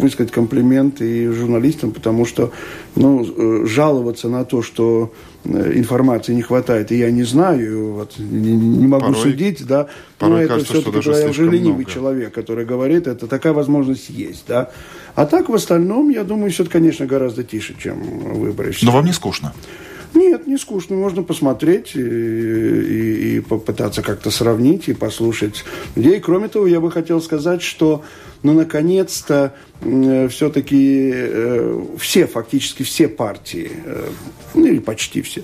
[0.00, 2.52] высказать комплимент и журналистам, потому что
[2.96, 5.12] ну, э, жаловаться на то, что
[5.44, 9.88] э, информации не хватает, и я не знаю, вот, не, не могу порой, судить, да,
[10.20, 11.90] но это все-таки я уже ленивый много.
[11.90, 14.70] человек, который говорит, это такая возможность есть, да.
[15.14, 18.00] А так, в остальном, я думаю, все это, конечно, гораздо тише, чем
[18.34, 18.72] выборы.
[18.82, 19.52] Но вам не скучно?
[20.14, 20.96] Нет, не скучно.
[20.96, 25.64] Можно посмотреть и, и, и попытаться как-то сравнить и послушать
[25.96, 26.20] людей.
[26.20, 28.04] Кроме того, я бы хотел сказать, что
[28.42, 34.08] ну, наконец-то э, все-таки э, все, фактически все партии, э,
[34.54, 35.42] ну или почти все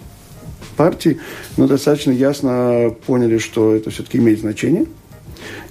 [0.76, 1.18] партии,
[1.56, 4.86] но ну, достаточно ясно поняли, что это все-таки имеет значение–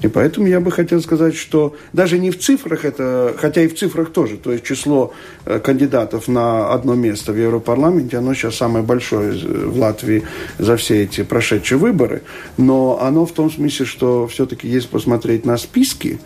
[0.02, 3.76] и поэтому я бы хотел сказать, что даже не в цифрах это, хотя и в
[3.76, 5.14] цифрах тоже, то есть число
[5.46, 10.24] э, кандидатов на одно место в Европарламенте, оно сейчас самое большое в Латвии
[10.60, 12.22] за все эти прошедшие выборы,
[12.58, 16.20] но оно в том смысле, что все-таки если посмотреть на списки,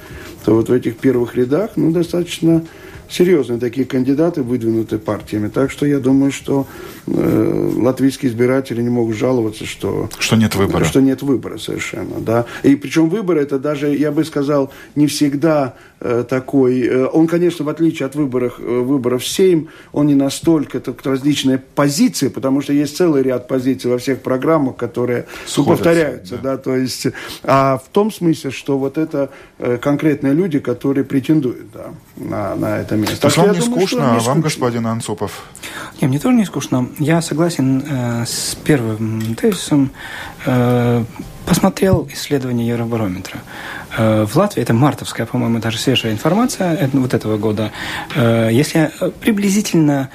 [0.46, 2.66] то вот в этих первых рядах, ну, достаточно
[3.12, 5.50] серьезные такие кандидаты, выдвинутые партиями.
[5.50, 6.67] Так что я думаю, что
[7.08, 10.10] э, латвийские избиратели не могут жаловаться, что...
[10.19, 10.86] Что нет выбора.
[10.86, 12.45] Что нет выбора совершенно, да.
[12.63, 16.82] И причем выбор это даже, я бы сказал, не всегда такой...
[16.82, 21.60] Э, он, конечно, в отличие от выборов, э, выборов 7, он не настолько так, различные
[21.60, 26.52] позиции, потому что есть целый ряд позиций во всех программах, которые Сходятся, повторяются, да.
[26.52, 27.08] да, то есть...
[27.44, 32.80] А в том смысле, что вот это э, конкретные люди, которые претендуют, да, на, на
[32.80, 33.22] это место.
[33.22, 34.42] То есть вам не думаю, скучно, а вам, скучно.
[34.42, 35.44] господин Анцупов?
[36.02, 36.90] Нет, мне тоже не скучно.
[36.98, 39.92] Я согласен э, с первым тезисом.
[40.46, 41.04] Э,
[41.46, 43.40] посмотрел исследование Евробарометра.
[43.98, 47.72] Э, в Латвии, это мартовская, по-моему, даже свежая информация это, вот этого года,
[48.16, 50.10] э, если приблизительно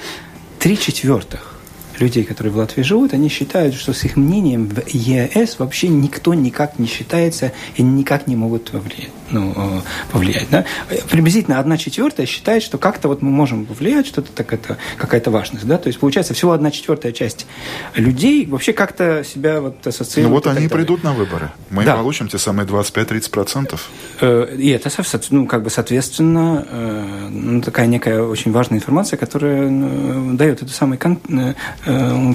[0.59, 1.56] три четвертых
[1.99, 6.35] людей, которые в Латвии живут, они считают, что с их мнением в ЕС вообще никто
[6.35, 9.11] никак не считается и никак не могут повлиять.
[9.31, 9.81] Ну, э,
[10.13, 10.65] повлиять да?
[11.11, 15.67] Приблизительно одна четвертая считает, что как-то вот мы можем повлиять, что-то так это какая-то важность.
[15.67, 15.79] Да?
[15.79, 17.47] То есть, получается, всего одна четвертая часть
[17.95, 20.29] людей вообще как-то себя вот ассоциирует.
[20.29, 21.51] Ну вот они придут на выборы.
[21.71, 21.97] Мы да.
[21.97, 23.81] получим те самые 25-30%.
[24.21, 24.91] Э, и это,
[25.31, 29.69] ну, как бы, соответственно, э, ну, такая некая очень важная информация, которая
[30.35, 30.99] дает эту самый
[31.86, 31.86] Э,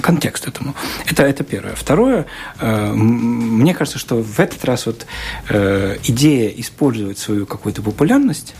[0.02, 0.74] контекст этому.
[1.06, 1.74] Это, это первое.
[1.74, 2.26] Второе,
[2.60, 5.06] э, мне кажется, что в этот раз вот
[5.48, 8.54] э, идея использовать свою какую-то популярность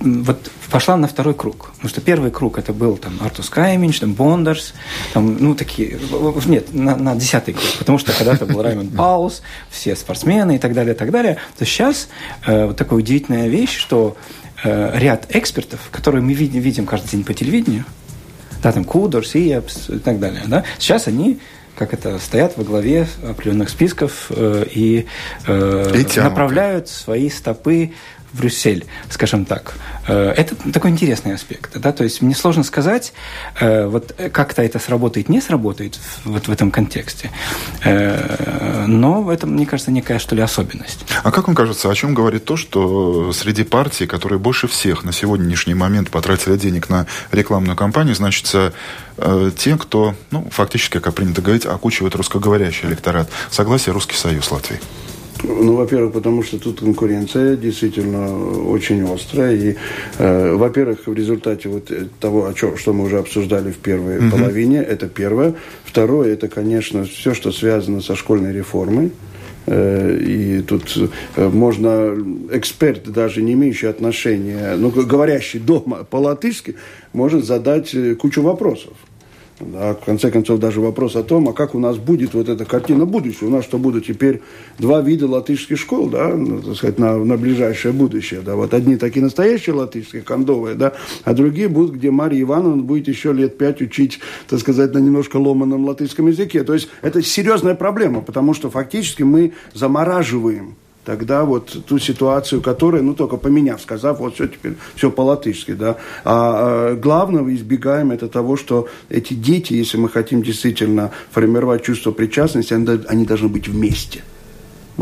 [0.00, 1.70] вот пошла на второй круг.
[1.72, 4.72] Потому что первый круг это был там Артус Кайминч, там Бондарс,
[5.12, 5.98] там, ну, такие,
[6.46, 10.72] нет, на, на десятый круг, потому что когда-то был Раймонд Паулс, все спортсмены и так
[10.72, 11.36] далее, и так далее.
[11.58, 12.08] То сейчас
[12.46, 14.16] э, вот такая удивительная вещь, что
[14.64, 17.84] э, ряд экспертов, которые мы видим каждый день по телевидению,
[18.62, 21.40] да, там Кудор, Сиепс и так далее, да, сейчас они
[21.74, 25.06] как это, стоят во главе определенных списков э, и,
[25.46, 27.92] э, и направляют свои стопы
[28.32, 29.74] в Брюссель, скажем так.
[30.06, 31.78] Э, это такой интересный аспект.
[31.78, 31.92] Да?
[31.92, 33.12] То есть мне сложно сказать,
[33.60, 37.30] э, вот как-то это сработает, не сработает вот в этом контексте.
[37.84, 41.04] Э, но это, мне кажется, некая, что ли, особенность.
[41.22, 45.12] А как вам кажется, о чем говорит то, что среди партий, которые больше всех на
[45.12, 48.72] сегодняшний момент потратили денег на рекламную кампанию, значится
[49.56, 53.30] те, кто, ну, фактически, как принято говорить, окучивает русскоговорящий электорат.
[53.50, 54.80] Согласие Русский Союз Латвии.
[55.44, 59.56] Ну, во-первых, потому что тут конкуренция действительно очень острая.
[59.56, 59.76] И,
[60.18, 64.36] э, во-первых, в результате вот того, о чем, что мы уже обсуждали в первой угу.
[64.36, 65.54] половине, это первое.
[65.84, 69.12] Второе, это, конечно, все, что связано со школьной реформой.
[69.66, 70.96] Э, и тут
[71.36, 72.16] э, можно,
[72.50, 76.76] эксперт, даже не имеющий отношения, но говорящий дома по-латышски,
[77.12, 78.94] может задать э, кучу вопросов.
[79.64, 82.64] Да, в конце концов, даже вопрос о том, а как у нас будет вот эта
[82.64, 83.48] картина будущего.
[83.48, 84.42] У нас что будут теперь
[84.78, 88.40] два вида латышских школ, да, ну, так сказать, на, на ближайшее будущее.
[88.40, 88.56] Да.
[88.56, 90.94] Вот одни такие настоящие латышские, кондовые, да,
[91.24, 95.36] а другие будут, где Мария Ивановна будет еще лет пять учить, так сказать, на немножко
[95.36, 96.64] ломаном латышском языке.
[96.64, 103.02] То есть это серьезная проблема, потому что фактически мы замораживаем тогда вот ту ситуацию, которая,
[103.02, 105.96] ну, только поменяв, сказав, вот все теперь, все по-латышски, да.
[106.24, 112.12] А, а главного избегаем это того, что эти дети, если мы хотим действительно формировать чувство
[112.12, 114.22] причастности, они, они должны быть вместе.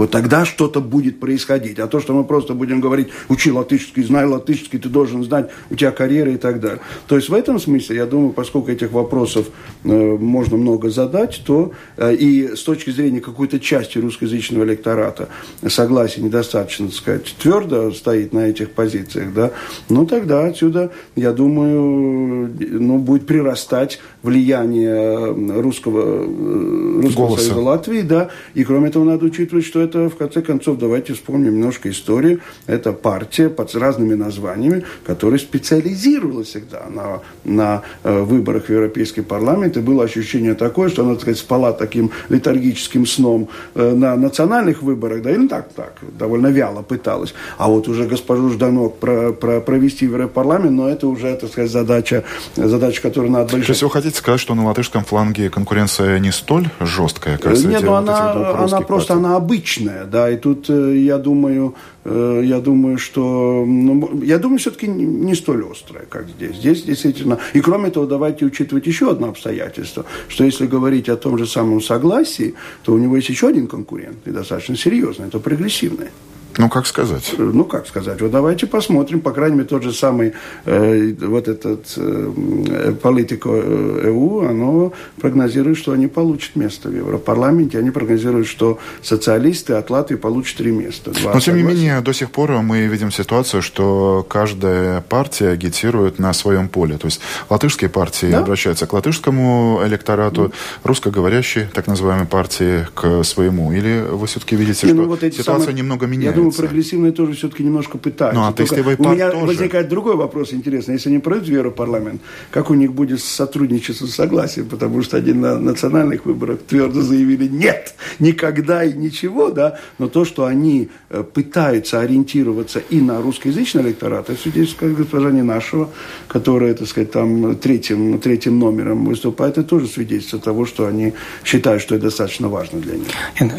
[0.01, 1.79] Вот тогда что-то будет происходить.
[1.79, 5.75] А то, что мы просто будем говорить, учи латышский, знай латышский, ты должен знать, у
[5.75, 6.81] тебя карьера и так далее.
[7.07, 9.49] То есть в этом смысле, я думаю, поскольку этих вопросов
[9.85, 15.29] э, можно много задать, то э, и с точки зрения какой-то части русскоязычного электората
[15.69, 19.53] согласие недостаточно, так сказать, твердо стоит на этих позициях, да,
[19.91, 28.31] ну тогда отсюда, я думаю, ну, будет прирастать влияние русского, э, русского союза Латвии, да,
[28.55, 32.93] и кроме этого надо учитывать, что это, в конце концов, давайте вспомним немножко историю, это
[32.93, 39.81] партия под разными названиями, которая специализировалась всегда на, на э, выборах в Европейский парламент, и
[39.81, 45.23] было ощущение такое, что она, так сказать, спала таким летаргическим сном э, на национальных выборах,
[45.23, 47.35] да, или так, так, довольно вяло пыталась.
[47.59, 51.71] А вот уже госпожу Жданок про, про, провести в Европарламент, но это уже, так сказать,
[51.71, 52.25] задача,
[52.57, 53.67] задача, которую надо большая.
[53.67, 57.69] То есть вы хотите сказать, что на латышском фланге конкуренция не столь жесткая, как среди
[57.69, 62.61] Нет, ну она, она просто она обычная, да, и тут э, я думаю, э, я
[62.61, 66.57] думаю, что, ну, я думаю, все-таки не столь острая, как здесь.
[66.57, 71.39] Здесь действительно, и кроме того, давайте учитывать еще одно обстоятельство, что если говорить о том
[71.39, 76.09] же самом согласии, то у него есть еще один конкурент, и достаточно серьезный, это прогрессивный.
[76.59, 77.35] Ну, как сказать?
[77.39, 78.21] Ну, как сказать?
[78.21, 80.33] Вот давайте посмотрим, по крайней мере, тот же самый
[80.65, 87.91] э, вот этот э, политико ЭУ, оно прогнозирует, что они получат место в Европарламенте, они
[87.91, 91.11] прогнозируют, что социалисты от Латвии получат три места.
[91.13, 96.19] Два Но, тем не менее, до сих пор мы видим ситуацию, что каждая партия агитирует
[96.19, 96.99] на своем поле.
[96.99, 98.41] То есть латышские партии да?
[98.41, 100.55] обращаются к латышскому электорату, да.
[100.85, 103.73] русскоговорящие, так называемые партии, к своему.
[103.73, 105.75] Или вы все-таки видите, Не, ну, что ну, вот ситуация самые...
[105.75, 106.40] немного меняется?
[106.41, 108.41] Думаю, прогрессивные тоже все-таки немножко пытаются.
[108.41, 109.47] Ну, а тестовый У меня тоже.
[109.47, 110.95] возникает другой вопрос интересный.
[110.95, 114.67] Если они пройдут в Европарламент, как у них будет сотрудничество с согласием?
[114.69, 119.79] Потому что они на национальных выборах твердо заявили «нет, никогда и ничего», да?
[119.99, 125.91] Но то, что они э, пытаются ориентироваться и на русскоязычный электорат, это свидетельство госпожа Ненашева,
[126.29, 131.13] которая, так сказать, там третьим, третьим номером выступает, это тоже свидетельство того, что они
[131.45, 133.09] считают, что это достаточно важно для них.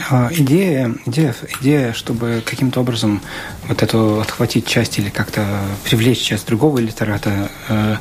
[0.10, 3.22] А, идея, идея, идея чтобы каким каким-то образом
[3.68, 5.46] вот эту отхватить часть или как-то
[5.84, 7.98] привлечь часть другого литерата, э,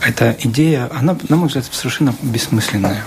[0.00, 3.04] эта идея, она, на мой взгляд, совершенно бессмысленная.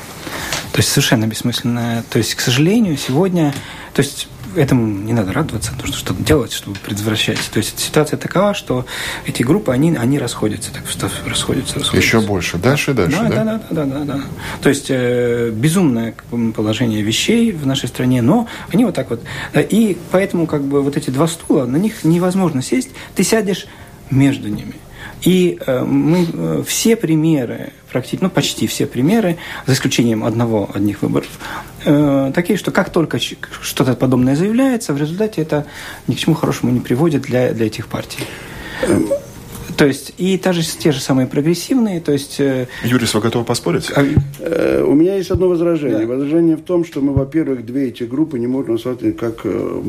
[0.72, 2.04] То есть совершенно бессмысленная.
[2.10, 3.54] То есть, к сожалению, сегодня,
[3.94, 4.28] то есть
[4.58, 7.40] этому не надо радоваться, нужно что-то делать, чтобы предотвращать.
[7.52, 8.86] То есть ситуация такова, что
[9.26, 11.96] эти группы, они, они расходятся, так что расходятся, расходятся.
[11.98, 13.30] Еще больше, дальше и дальше, да?
[13.30, 14.14] Да, да, да, да, да.
[14.16, 14.22] да.
[14.62, 16.16] То есть э, безумное
[16.56, 19.22] положение вещей в нашей стране, но они вот так вот.
[19.56, 23.68] И поэтому как бы вот эти два стула, на них невозможно сесть, ты сядешь
[24.10, 24.74] между ними.
[25.24, 31.02] И э, мы э, все примеры, практически, ну почти все примеры, за исключением одного, одних
[31.02, 31.28] выборов,
[31.86, 35.66] э, такие, что как только что-то подобное заявляется, в результате это
[36.08, 38.24] ни к чему хорошему не приводит для, для этих партий.
[39.78, 42.40] То есть, и та же, те же самые прогрессивные, то есть...
[42.84, 43.92] Юрис, вы готовы поспорить?
[43.96, 44.04] А,
[44.40, 46.00] э, у меня есть одно возражение.
[46.00, 46.14] Да.
[46.14, 49.82] Возражение в том, что мы, во-первых, две эти группы не можем рассматривать как э,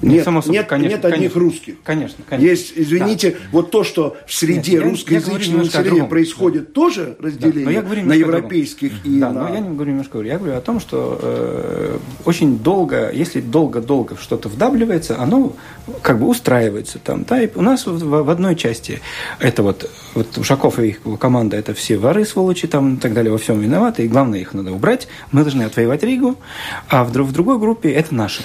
[0.00, 0.10] монолитные.
[0.10, 1.74] Ну, нет, Само собой, нет, конечно, нет одних конечно, русских.
[1.82, 2.50] Конечно, конечно.
[2.50, 3.36] Есть, извините, да.
[3.52, 6.72] вот то, что в среде нет, русскоязычного населения происходит, да.
[6.72, 9.48] тоже разделение да, я говорю на европейских и да, на...
[9.48, 14.16] но я не говорю немножко, я говорю о том, что э, очень долго, если долго-долго
[14.16, 15.54] что-то вдавливается, оно
[16.02, 17.24] как бы устраивается там.
[17.24, 19.00] Да, и у нас в, в одной части
[19.38, 23.32] это вот, вот Ушаков и их команда, это все воры, сволочи там и так далее,
[23.32, 26.36] во всем виноваты, и главное, их надо убрать, мы должны отвоевать Ригу,
[26.88, 28.42] а в, в другой группе это наши.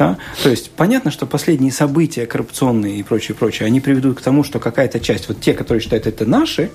[0.00, 0.16] Да?
[0.42, 4.58] То есть понятно, что последние события коррупционные и прочее, прочее, они приведут к тому, что
[4.58, 6.70] какая-то часть, вот те, которые считают это наши,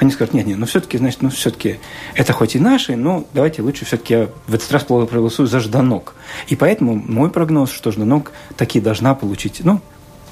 [0.00, 1.78] они скажут, нет, нет, ну все-таки, значит, ну все-таки
[2.14, 6.14] это хоть и наши, но давайте лучше все-таки я в этот раз проголосую за Жданок.
[6.48, 9.82] И поэтому мой прогноз, что Жданок таки должна получить, ну,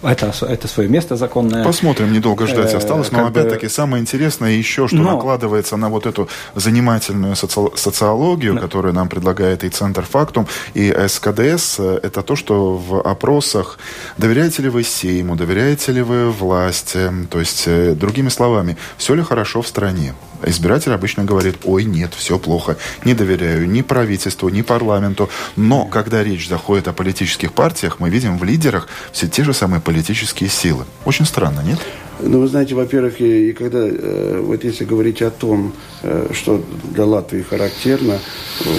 [0.03, 1.65] это, это свое место законное.
[1.65, 3.13] Посмотрим, недолго ждать э, осталось.
[3.13, 5.13] Но опять-таки самое интересное еще, что но...
[5.13, 7.61] накладывается на вот эту занимательную соци...
[7.77, 8.61] социологию, да.
[8.61, 13.79] которую нам предлагает и Центр Фактум, и СКДС, э, это то, что в опросах
[14.19, 19.23] доверяете ли вы Сейму, доверяете ли вы власти, то есть, э, другими словами, все ли
[19.23, 20.15] хорошо в стране.
[20.47, 25.29] Избиратель обычно говорит, ой, нет, все плохо, не доверяю ни правительству, ни парламенту.
[25.57, 29.81] Но когда речь заходит о политических партиях, мы видим в лидерах все те же самые
[29.81, 30.85] политические силы.
[31.05, 31.79] Очень странно, нет?
[32.21, 36.65] Ну, вы знаете, во-первых, и, и когда, э, вот если говорить о том, э, что
[36.95, 38.19] для Латвии характерно,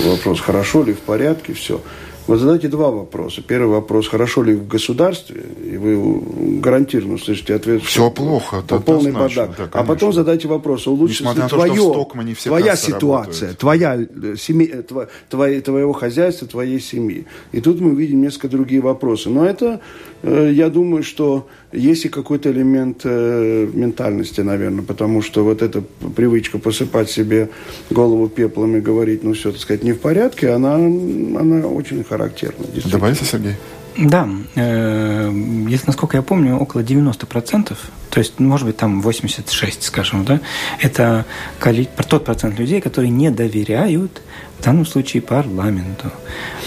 [0.06, 1.82] вопрос, хорошо ли, в порядке, все,
[2.26, 3.42] Вот задайте два вопроса.
[3.42, 7.84] Первый вопрос, хорошо ли в государстве, и вы гарантированно слышите ответ.
[7.84, 9.52] Все плохо, да, полный бардак.
[9.58, 12.06] Да, а потом задайте вопрос, улучшится ли твое,
[12.44, 13.60] твоя ситуация, работают.
[13.60, 17.26] твоя, э, семья, э, твоя, твоего хозяйства, твоей семьи.
[17.52, 19.30] И тут мы видим несколько другие вопросы.
[19.30, 19.82] Но это,
[20.24, 25.82] я думаю, что есть и какой-то элемент ментальности, наверное, потому что вот эта
[26.16, 27.50] привычка посыпать себе
[27.90, 32.66] голову пеплом и говорить, ну все, так сказать, не в порядке, она, она очень характерно.
[32.86, 33.56] Добавите, Сергей?
[33.98, 35.32] Да, э,
[35.70, 37.78] если, насколько я помню, около 90%,
[38.10, 40.40] то есть, может быть, там 86, скажем, да,
[40.82, 41.26] это
[42.10, 44.22] тот процент людей, которые не доверяют
[44.64, 46.10] в данном случае парламенту.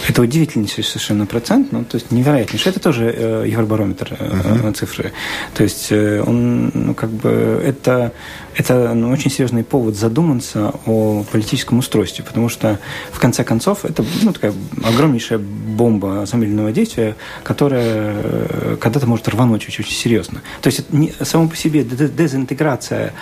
[0.07, 2.71] Это удивительнейший совершенно процент, ну, то есть невероятнейший.
[2.71, 4.73] Это тоже э, евробарометр э, uh-huh.
[4.75, 5.13] цифры.
[5.55, 8.13] То есть э, он, ну, как бы, это,
[8.55, 12.79] это ну, очень серьезный повод задуматься о политическом устройстве, потому что,
[13.11, 14.53] в конце концов, это ну, такая
[14.85, 20.43] огромнейшая бомба замедленного действия, которая э, когда-то может рвануть очень-очень серьезно.
[20.61, 23.15] То есть не, само по себе дезинтеграция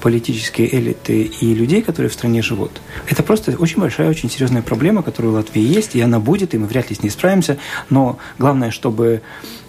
[0.00, 2.72] политической элиты и людей, которые в стране живут,
[3.06, 6.58] это просто очень большая, очень серьезная проблема, которая у Латвии есть, и она будет, и
[6.58, 7.58] мы вряд ли с ней справимся.
[7.90, 9.22] Но главное, чтобы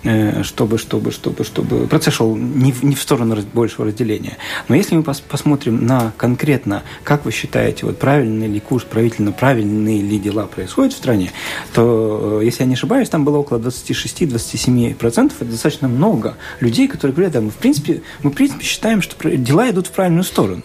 [0.04, 4.38] Э, чтобы, чтобы, чтобы, чтобы процесс шел не в, не в сторону большего разделения.
[4.70, 9.34] Но если мы пос, посмотрим на конкретно, как вы считаете, вот правильный ли курс правительно,
[9.34, 11.32] правильные ли дела происходят в стране,
[11.74, 15.34] то, э, если я не ошибаюсь, там было около 26-27%.
[15.39, 19.30] Это достаточно много людей, которые говорят, да, мы в принципе, мы в принципе считаем, что
[19.36, 20.64] дела идут в правильную сторону.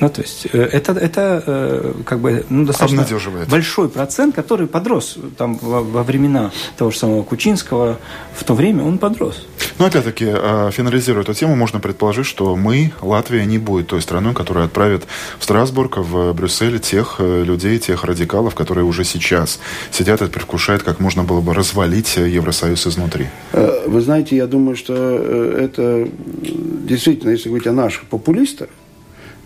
[0.00, 3.06] Ну, то есть э, это, это э, как бы ну, достаточно
[3.48, 7.98] большой процент, который подрос там во, во времена того же самого Кучинского.
[8.34, 9.46] В то время он подрос.
[9.78, 14.34] Но опять-таки, э, финализируя эту тему, можно предположить, что мы, Латвия, не будет той страной,
[14.34, 15.04] которая отправит
[15.38, 19.58] в Страсбург, в Брюссель тех людей, тех радикалов, которые уже сейчас
[19.90, 23.26] сидят и предвкушают, как можно было бы развалить Евросоюз изнутри.
[23.52, 26.08] Вы знаете, я думаю, что это
[26.42, 28.68] действительно, если говорить о наших популистах,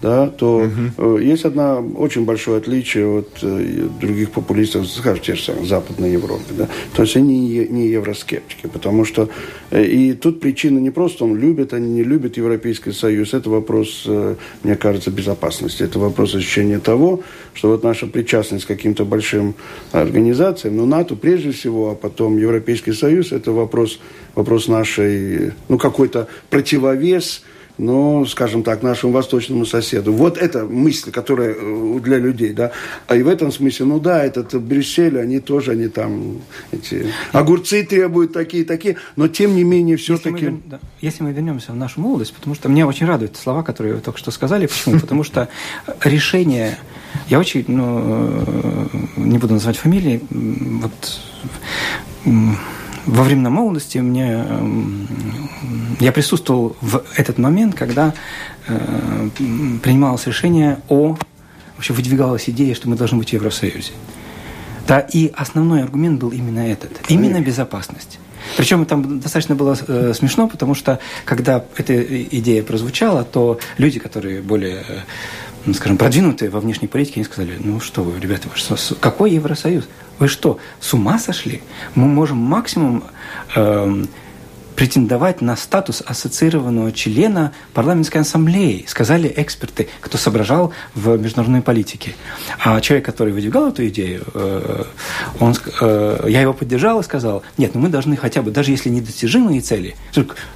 [0.02, 1.18] да, то угу.
[1.18, 6.42] есть одна очень большое отличие от э, других популистов, скажем, те же самые Западной Европы.
[6.58, 6.68] Да?
[6.94, 9.28] То есть они не, не евроскептики, потому что
[9.70, 14.08] э, и тут причина не просто он любит, они не любят Европейский Союз, это вопрос,
[14.64, 17.22] мне кажется, безопасности, это вопрос ощущения того,
[17.54, 19.54] что вот наша причастность к каким-то большим
[19.92, 24.00] организациям, ну, НАТО прежде всего, а потом Европейский Союз, это вопрос,
[24.34, 27.44] вопрос нашей, ну, какой-то противовес,
[27.78, 30.12] ну, скажем так, нашему восточному соседу.
[30.12, 32.72] Вот это мысль, которая э, для людей, да.
[33.06, 36.38] А и в этом смысле, ну да, этот Брюссель, они тоже, они там,
[36.70, 40.44] эти огурцы требуют такие, такие, но тем не менее все-таки...
[40.44, 43.94] Если, да, если мы вернемся в нашу молодость, потому что меня очень радуют слова, которые
[43.94, 44.66] вы только что сказали.
[44.66, 45.00] Почему?
[45.00, 45.48] Потому что
[46.04, 46.78] решение...
[47.28, 51.20] Я очень, ну, э, не буду называть фамилии, вот
[53.06, 55.08] во времена молодости мне, эм,
[56.00, 58.14] я присутствовал в этот момент, когда
[58.68, 59.28] э,
[59.82, 61.16] принималось решение о...
[61.76, 63.92] Вообще выдвигалась идея, что мы должны быть в Евросоюзе.
[64.86, 66.92] Да, и основной аргумент был именно этот.
[67.08, 68.18] Именно безопасность.
[68.56, 74.42] Причем там достаточно было э, смешно, потому что когда эта идея прозвучала, то люди, которые
[74.42, 74.98] более э,
[75.64, 79.32] ну, скажем, продвинутые во внешней политике, они сказали, ну что вы, ребята, вы что, какой
[79.32, 79.84] Евросоюз?
[80.18, 81.62] Вы что, с ума сошли?
[81.94, 83.04] Мы можем максимум
[83.54, 84.04] э,
[84.76, 92.14] претендовать на статус ассоциированного члена парламентской ассамблеи, сказали эксперты, кто соображал в международной политике.
[92.58, 94.84] А человек, который выдвигал эту идею, э,
[95.40, 98.88] он, э, я его поддержал и сказал, нет, ну мы должны хотя бы, даже если
[98.88, 99.96] недостижимые цели,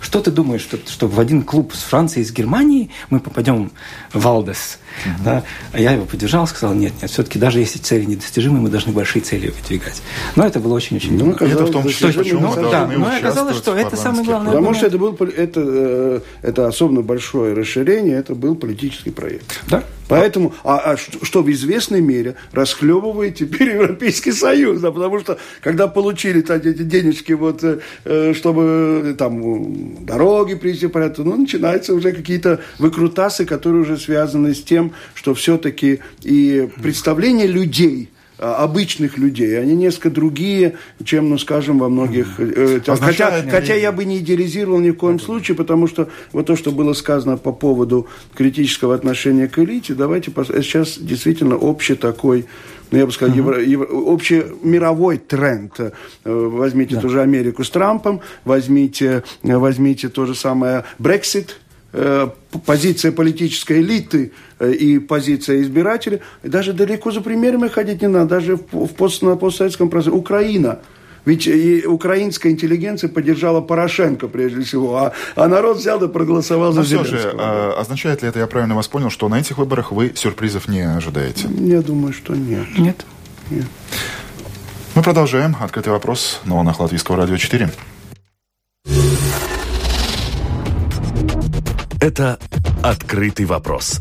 [0.00, 3.72] что ты думаешь, что, что в один клуб с Францией и с Германией мы попадем
[4.12, 4.78] в Алдес?
[5.04, 5.24] Угу.
[5.24, 5.42] Да?
[5.72, 9.22] А я его поддержал, сказал, нет, нет, все-таки даже если цели недостижимые, мы должны большие
[9.22, 10.02] цели выдвигать.
[10.36, 13.56] Но это было очень-очень ну, Это в том числе, почему ну, мы да, но оказалось,
[13.56, 14.52] что это самое главное.
[14.52, 19.60] Потому что это, был, это, э, это особенно большое расширение, это был политический проект.
[19.68, 19.82] Да.
[20.08, 25.38] Поэтому, а, а что, что в известной мере расхлебывает теперь Европейский Союз, да, потому что
[25.60, 31.94] когда получили так, эти денежки, вот, э, чтобы там дороги привести в порядок, ну, начинаются
[31.94, 39.58] уже какие-то выкрутасы, которые уже связаны с тем, что все-таки и представление людей– обычных людей.
[39.58, 42.38] Они несколько другие, чем, ну, скажем, во многих...
[42.38, 46.46] Э, там, хотя, хотя я бы не идеализировал ни в коем случае, потому что вот
[46.46, 50.48] то, что было сказано по поводу критического отношения к элите, давайте пос...
[50.48, 52.46] сейчас действительно общий такой
[52.90, 53.38] ну, я бы сказал, uh-huh.
[53.38, 55.80] евро, евро, общий мировой тренд.
[55.80, 55.90] Э,
[56.24, 57.00] возьмите да.
[57.00, 61.50] тоже Америку с Трампом, возьмите, возьмите то же самое Brexit,
[61.92, 62.28] э,
[62.64, 64.30] позиция политической элиты э,
[64.60, 66.20] и позиция избирателей.
[66.42, 70.20] Даже далеко за примерами ходить не надо, даже в, пост, на постсоветском пространстве.
[70.20, 70.80] Украина–
[71.26, 76.80] ведь и украинская интеллигенция поддержала Порошенко прежде всего, а, а народ взял и проголосовал за
[76.80, 79.90] Но все же, а, означает ли это, я правильно вас понял, что на этих выборах
[79.90, 81.48] вы сюрпризов не ожидаете?
[81.48, 82.66] Я думаю, что нет.
[82.78, 83.04] Нет.
[83.50, 83.66] нет.
[84.94, 85.56] Мы продолжаем.
[85.60, 87.70] Открытый вопрос на волнах Латвийского радио 4.
[92.00, 92.38] Это
[92.84, 94.00] «Открытый вопрос»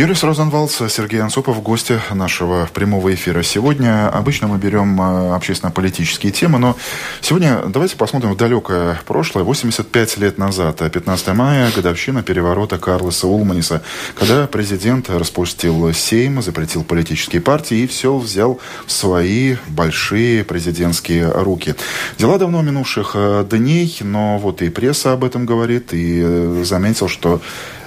[0.00, 3.42] Юрис Розенвалдс, Сергей Ансупов, гости нашего прямого эфира.
[3.42, 6.74] Сегодня обычно мы берем э, общественно-политические темы, но
[7.20, 13.82] сегодня давайте посмотрим в далекое прошлое, 85 лет назад, 15 мая, годовщина переворота Карлоса Улманиса,
[14.14, 21.74] когда президент распустил Сейм, запретил политические партии и все взял в свои большие президентские руки.
[22.16, 27.06] Дела давно минувших э, дней, но вот и пресса об этом говорит, и э, заметил,
[27.08, 27.42] что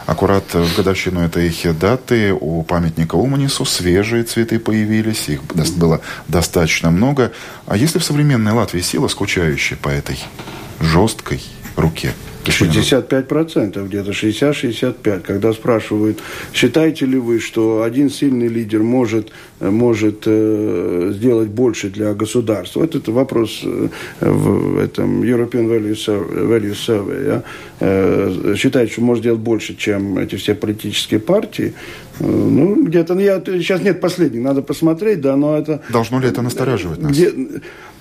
[0.06, 5.42] Аккурат в годовщину этой даты у памятника Уманису свежие цветы появились, их
[5.78, 7.32] было достаточно много.
[7.66, 10.20] А если в современной Латвии сила, скучающая по этой
[10.80, 11.42] жесткой
[11.78, 12.14] руке?
[12.52, 15.22] 65%, где-то 60-65%.
[15.22, 16.20] Когда спрашивают,
[16.54, 22.82] считаете ли вы, что один сильный лидер может, может э, сделать больше для государства?
[22.82, 23.90] Вот это вопрос э,
[24.22, 26.48] в этом European Value Survey.
[26.48, 27.44] Value Survey
[27.80, 28.56] э,
[28.90, 31.74] что может сделать больше, чем эти все политические партии.
[32.24, 35.82] Э, ну, где-то, ну, я, сейчас нет последних, надо посмотреть, да, но это...
[35.90, 37.12] Должно ли это настораживать нас?
[37.12, 37.34] Где,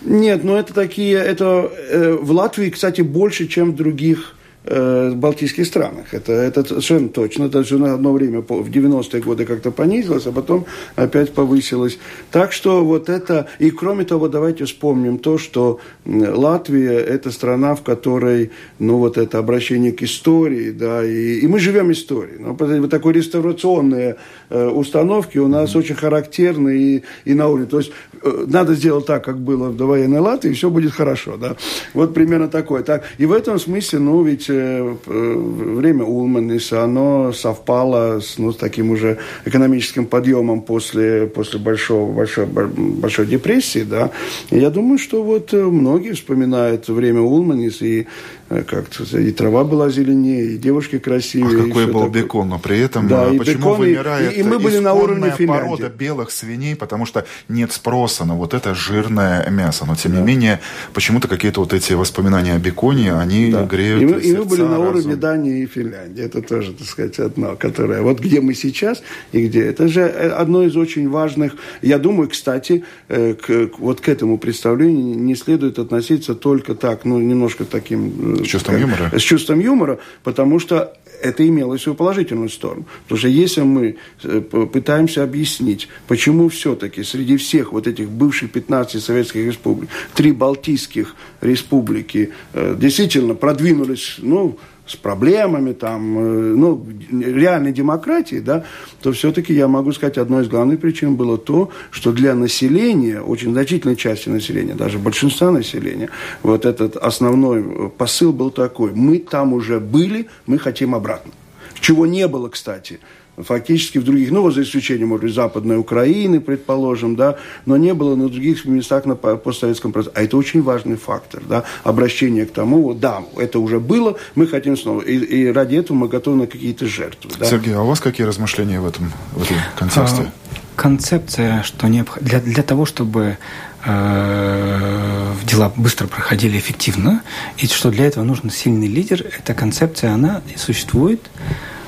[0.04, 5.66] нет, но это такие, это э, в Латвии, кстати, больше, чем в других э, балтийских
[5.66, 6.12] странах.
[6.12, 7.44] Это, это совершенно точно.
[7.44, 11.98] Это же на одно время в 90-е годы как-то понизилось, а потом опять повысилось.
[12.30, 13.46] Так что вот это...
[13.58, 19.38] И кроме того, давайте вспомним то, что Латвия– это страна, в которой, ну, вот это
[19.38, 22.38] обращение к истории, да, и, и мы живем историей.
[22.38, 24.16] Но вот такой реставрационные
[24.50, 25.78] э, установки у нас mm-hmm.
[25.78, 27.66] очень характерны и, и на уровне.
[27.66, 27.92] То есть
[28.22, 31.56] э, надо сделать так, как было до военной Латвии, и все будет хорошо, да.
[31.94, 32.82] Вот примерно такое.
[32.82, 39.18] Так, и в этом смысле, ну, ведь время Улманиса, оно совпало с, ну, таким уже
[39.44, 44.10] экономическим подъемом после, после большого, большой, большой депрессии, да.
[44.50, 48.06] Я думаю, что вот э, многие вспоминают время Улманиса и
[48.41, 51.60] Э, как-то и трава была зеленее, и девушки красивее.
[51.60, 52.22] Ах, какой был такое.
[52.22, 55.30] бекон, но при этом да, э, почему бекон, вымирает и, и мы были на уровне
[55.30, 55.46] Финляндии.
[55.46, 59.84] порода белых свиней, потому что нет спроса на вот это жирное мясо.
[59.86, 60.18] Но тем да.
[60.18, 60.60] не менее,
[60.92, 63.64] почему-то какие-то вот эти воспоминания о беконе, они да.
[63.64, 66.22] греют И мы, и мы были на уровне Дании и Финляндии.
[66.22, 68.02] Это тоже, так сказать, одно, которое...
[68.02, 69.64] Вот где мы сейчас и где.
[69.64, 71.54] Это же э, одно из очень важных...
[71.80, 77.64] Я думаю, кстати, к, вот к этому представлению не следует относиться только так, ну, немножко
[77.64, 79.10] таким с чувством юмора?
[79.16, 82.84] С чувством юмора, потому что это имело свою положительную сторону.
[83.04, 89.02] Потому что если мы э, пытаемся объяснить, почему все-таки среди всех вот этих бывших 15
[89.02, 94.58] советских республик, три балтийских республики э, действительно продвинулись, ну,
[94.92, 98.64] с проблемами, там, э, ну, реальной демократии, да,
[99.00, 103.52] то все-таки я могу сказать, одной из главных причин было то, что для населения, очень
[103.52, 106.10] значительной части населения, даже большинства населения,
[106.42, 111.32] вот этот основной посыл был такой, мы там уже были, мы хотим обратно.
[111.80, 113.00] Чего не было, кстати,
[113.44, 117.36] фактически в других, ну, вот за исключением, может быть, Западной Украины, предположим, да,
[117.66, 120.22] но не было на других местах на постсоветском пространстве.
[120.22, 124.46] А это очень важный фактор, да, обращение к тому, вот, да, это уже было, мы
[124.46, 125.02] хотим снова.
[125.02, 127.30] И, и ради этого мы готовы на какие-то жертвы.
[127.38, 127.46] Да.
[127.46, 130.22] Сергей, а у вас какие размышления в этом, в этом контексте?
[130.22, 130.32] А,
[130.76, 132.18] концепция, что необх...
[132.20, 133.36] для, для того, чтобы
[133.84, 137.22] э, дела быстро проходили эффективно,
[137.58, 141.20] и что для этого нужен сильный лидер, эта концепция, она существует,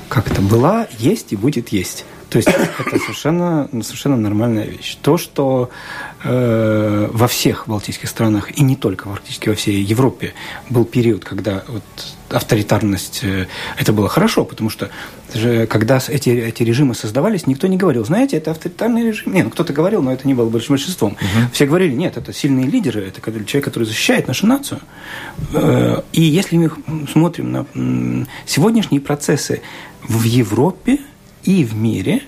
[0.09, 2.05] как это была, есть и будет есть.
[2.35, 4.97] То есть это совершенно, совершенно нормальная вещь.
[5.01, 5.69] То, что
[6.25, 10.33] э, во всех балтийских странах, и не только практически во всей Европе,
[10.69, 11.83] был период, когда вот
[12.27, 14.89] авторитарность, э, это было хорошо, потому что
[15.33, 19.33] же, когда эти, эти режимы создавались, никто не говорил, знаете, это авторитарный режим.
[19.33, 21.13] Не, ну кто-то говорил, но это не было большинством.
[21.13, 21.53] Угу.
[21.53, 24.81] Все говорили, нет, это сильные лидеры, это человек, который защищает нашу нацию.
[25.53, 26.69] Э, и если мы
[27.09, 29.61] смотрим на сегодняшние процессы
[30.03, 30.99] в Европе
[31.45, 32.21] и в мире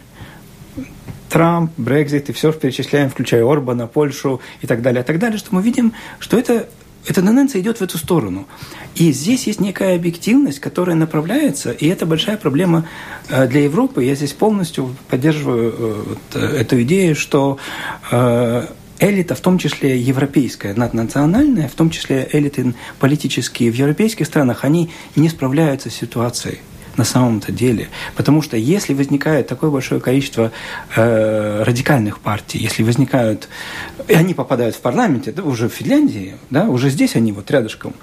[1.30, 5.54] Трамп, Брекзит и все перечисляем, включая Орбана, Польшу и так далее, и так далее, что
[5.54, 6.68] мы видим, что это
[7.06, 8.48] эта тенденция идет в эту сторону.
[8.96, 12.86] И здесь есть некая объективность, которая направляется, и это большая проблема
[13.30, 14.04] э, для Европы.
[14.04, 17.60] Я здесь полностью поддерживаю э, вот э, эту идею, что
[19.00, 24.90] элита, в том числе европейская, наднациональная, в том числе элиты политические в европейских странах, они
[25.16, 26.60] не справляются с ситуацией
[26.98, 27.90] на самом-то деле.
[28.16, 30.52] Потому что если возникает такое большое количество
[30.96, 33.48] э, радикальных партий, если возникают,
[34.08, 37.94] и они попадают в парламент, это уже в Финляндии, да, уже здесь они вот рядышком,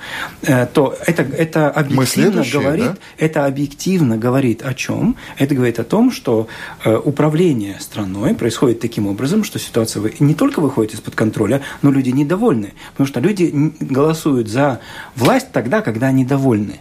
[0.43, 2.97] э, то это, это объективно говорит, да?
[3.19, 5.17] это объективно говорит о чем?
[5.39, 6.47] Это говорит о том, что
[6.85, 12.11] э, управление страной происходит таким образом, что ситуация не только выходит из-под контроля, но люди
[12.11, 12.75] недовольны.
[12.93, 14.81] Потому что люди голосуют за
[15.17, 16.81] власть тогда, когда они довольны.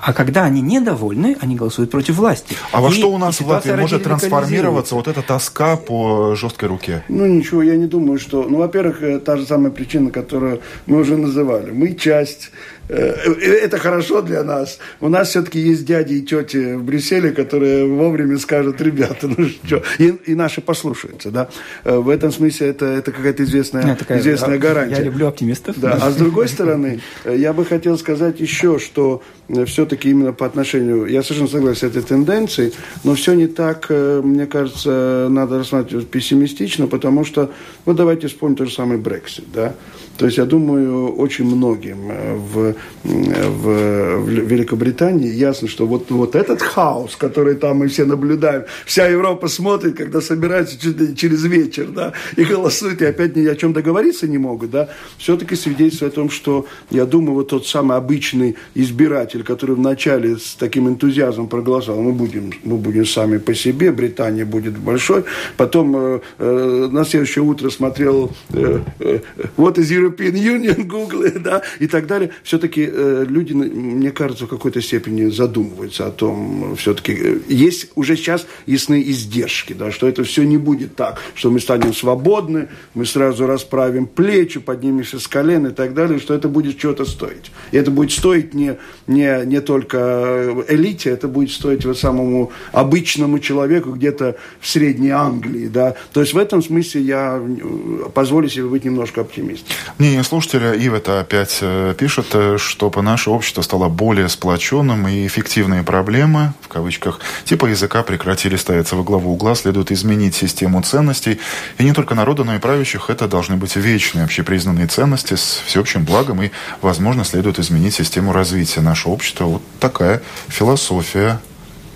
[0.00, 2.56] А когда они недовольны, они голосуют против власти.
[2.72, 7.04] А во что у нас в Латвии может трансформироваться вот эта тоска по жесткой руке?
[7.08, 8.42] Ну ничего, я не думаю, что...
[8.42, 11.70] Ну, во-первых, э, та же самая причина, которую мы уже называли.
[11.70, 12.50] Мы часть
[12.90, 14.78] это хорошо для нас.
[15.00, 19.82] У нас все-таки есть дяди и тети в Брюсселе, которые вовремя скажут, ребята, ну что,
[19.98, 21.48] и, и наши послушаются, да.
[21.84, 24.96] Э, в этом смысле это, это какая-то известная, такая, известная гарантия.
[24.96, 25.78] Я люблю оптимистов.
[25.78, 25.98] Да.
[26.00, 29.22] А с другой стороны, э, я бы хотел сказать еще, что
[29.66, 32.72] все-таки именно по отношению, я совершенно согласен с этой тенденцией,
[33.04, 37.50] но все не так, мне кажется, надо рассматривать пессимистично, потому что,
[37.84, 39.74] ну, давайте вспомним тот же самый Брексит, да.
[40.20, 46.60] То есть, я думаю, очень многим в в, в Великобритании, ясно, что вот, вот этот
[46.60, 50.76] хаос, который там мы все наблюдаем, вся Европа смотрит, когда собираются
[51.16, 55.56] через вечер, да, и голосуют, и опять ни о чем договориться не могут, да, все-таки
[55.56, 60.88] свидетельствует о том, что, я думаю, вот тот самый обычный избиратель, который вначале с таким
[60.88, 65.24] энтузиазмом проголосовал, мы будем, мы будем сами по себе, Британия будет большой,
[65.56, 69.20] потом э, э, на следующее утро смотрел э, э,
[69.56, 74.48] What is European Union, Google, да, и так далее, все-таки э, люди, мне кажется, в
[74.48, 80.24] какой-то степени задумываются о том, все-таки э, есть уже сейчас ясные издержки, да, что это
[80.24, 85.66] все не будет так, что мы станем свободны, мы сразу расправим плечи, поднимемся с колен
[85.66, 87.50] и так далее, что это будет чего-то стоить.
[87.72, 93.38] И это будет стоить не, не, не только элите, это будет стоить вот самому обычному
[93.38, 95.94] человеку где-то в Средней Англии, да.
[96.12, 99.74] То есть в этом смысле я э, позволю себе быть немножко оптимистом.
[100.00, 101.62] Мнение слушателя Ив это опять
[101.98, 108.56] пишет, чтобы наше общество стало более сплоченным и эффективные проблемы, в кавычках, типа языка прекратили
[108.56, 111.38] ставиться во главу угла, следует изменить систему ценностей.
[111.76, 116.06] И не только народу, но и правящих это должны быть вечные общепризнанные ценности с всеобщим
[116.06, 116.42] благом.
[116.44, 119.44] И, возможно, следует изменить систему развития нашего общества.
[119.44, 121.40] Вот такая философия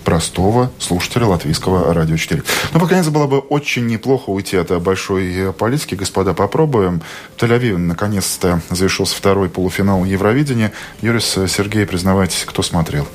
[0.05, 2.43] простого слушателя латвийского радио 4.
[2.73, 5.95] Но, по конец, было бы очень неплохо уйти от большой политики.
[5.95, 7.01] Господа, попробуем.
[7.35, 10.71] В Тель-Авиве, наконец-то, завершился второй полуфинал Евровидения.
[11.01, 13.07] Юрис, Сергей, признавайтесь, кто смотрел?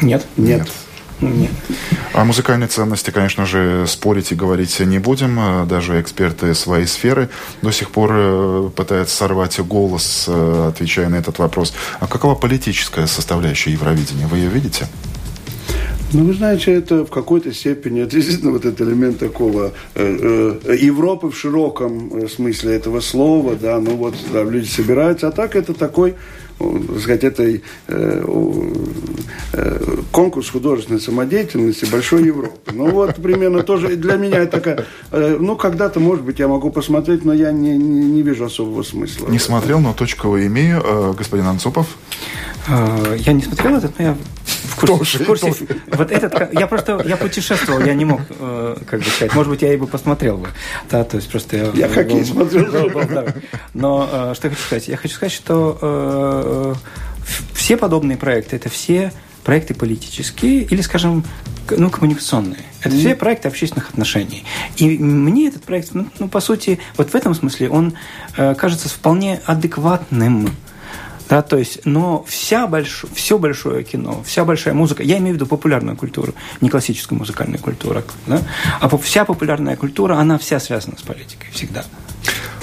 [0.00, 0.24] Нет.
[0.36, 0.68] Нет.
[1.20, 1.50] Нет.
[2.12, 5.66] О музыкальной ценности, конечно же, спорить и говорить не будем.
[5.66, 7.28] Даже эксперты своей сферы
[7.60, 11.74] до сих пор э, пытаются сорвать голос, э, отвечая на этот вопрос.
[11.98, 14.28] А какова политическая составляющая Евровидения?
[14.28, 14.86] Вы ее видите?
[16.14, 20.76] Ну, вы знаете, это в какой-то степени, это действительно вот этот элемент такого э, э,
[20.80, 25.54] Европы в широком э, смысле этого слова, да, ну вот, да, люди собираются, а так
[25.54, 26.14] это такой
[26.58, 27.60] так сказать, это э,
[29.52, 32.72] э, конкурс художественной самодеятельности Большой Европы.
[32.72, 36.70] Ну вот примерно тоже для меня это такая, э, ну когда-то, может быть, я могу
[36.70, 39.28] посмотреть, но я не, не, не вижу особого смысла.
[39.28, 40.82] Не смотрел, но точково имею.
[40.84, 41.96] Э, господин Анцупов?
[42.68, 45.18] Э, я не смотрел этот, но я в курсе.
[45.18, 45.54] в курсе
[45.86, 49.62] вот этот, я просто, я путешествовал, я не мог, э, как бы сказать, может быть,
[49.62, 50.48] я бы посмотрел бы.
[50.90, 51.70] Да, то есть просто я...
[51.74, 52.90] Я хоккей смотрел.
[53.74, 54.88] Но э, что я хочу сказать?
[54.88, 56.74] Я хочу сказать, что э,
[57.54, 59.12] все подобные проекты, это все
[59.44, 61.24] проекты политические или, скажем,
[61.70, 62.60] ну, коммуникационные.
[62.80, 62.98] Это mm-hmm.
[62.98, 64.44] все проекты общественных отношений.
[64.76, 67.94] И мне этот проект, ну, ну по сути, вот в этом смысле он
[68.36, 70.50] э, кажется вполне адекватным
[71.28, 73.04] да, то есть, но вся больш...
[73.14, 77.60] все большое кино, вся большая музыка, я имею в виду популярную культуру, не классическую музыкальную
[77.60, 78.40] культуру, да,
[78.80, 81.84] а вся популярная культура, она вся связана с политикой, всегда.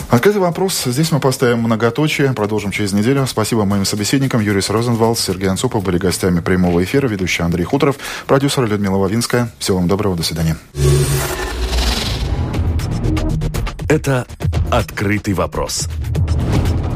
[0.09, 0.83] Открытый вопрос.
[0.85, 2.31] Здесь мы поставим многоточие.
[2.33, 3.25] Продолжим через неделю.
[3.25, 4.39] Спасибо моим собеседникам.
[4.39, 7.07] Юрий Розенвалд, Сергей Анцупов были гостями прямого эфира.
[7.07, 7.97] Ведущий Андрей Хуторов,
[8.27, 9.51] продюсер Людмила Вавинская.
[9.57, 10.15] Всего вам доброго.
[10.15, 10.57] До свидания.
[13.89, 14.25] Это
[14.71, 15.89] «Открытый вопрос»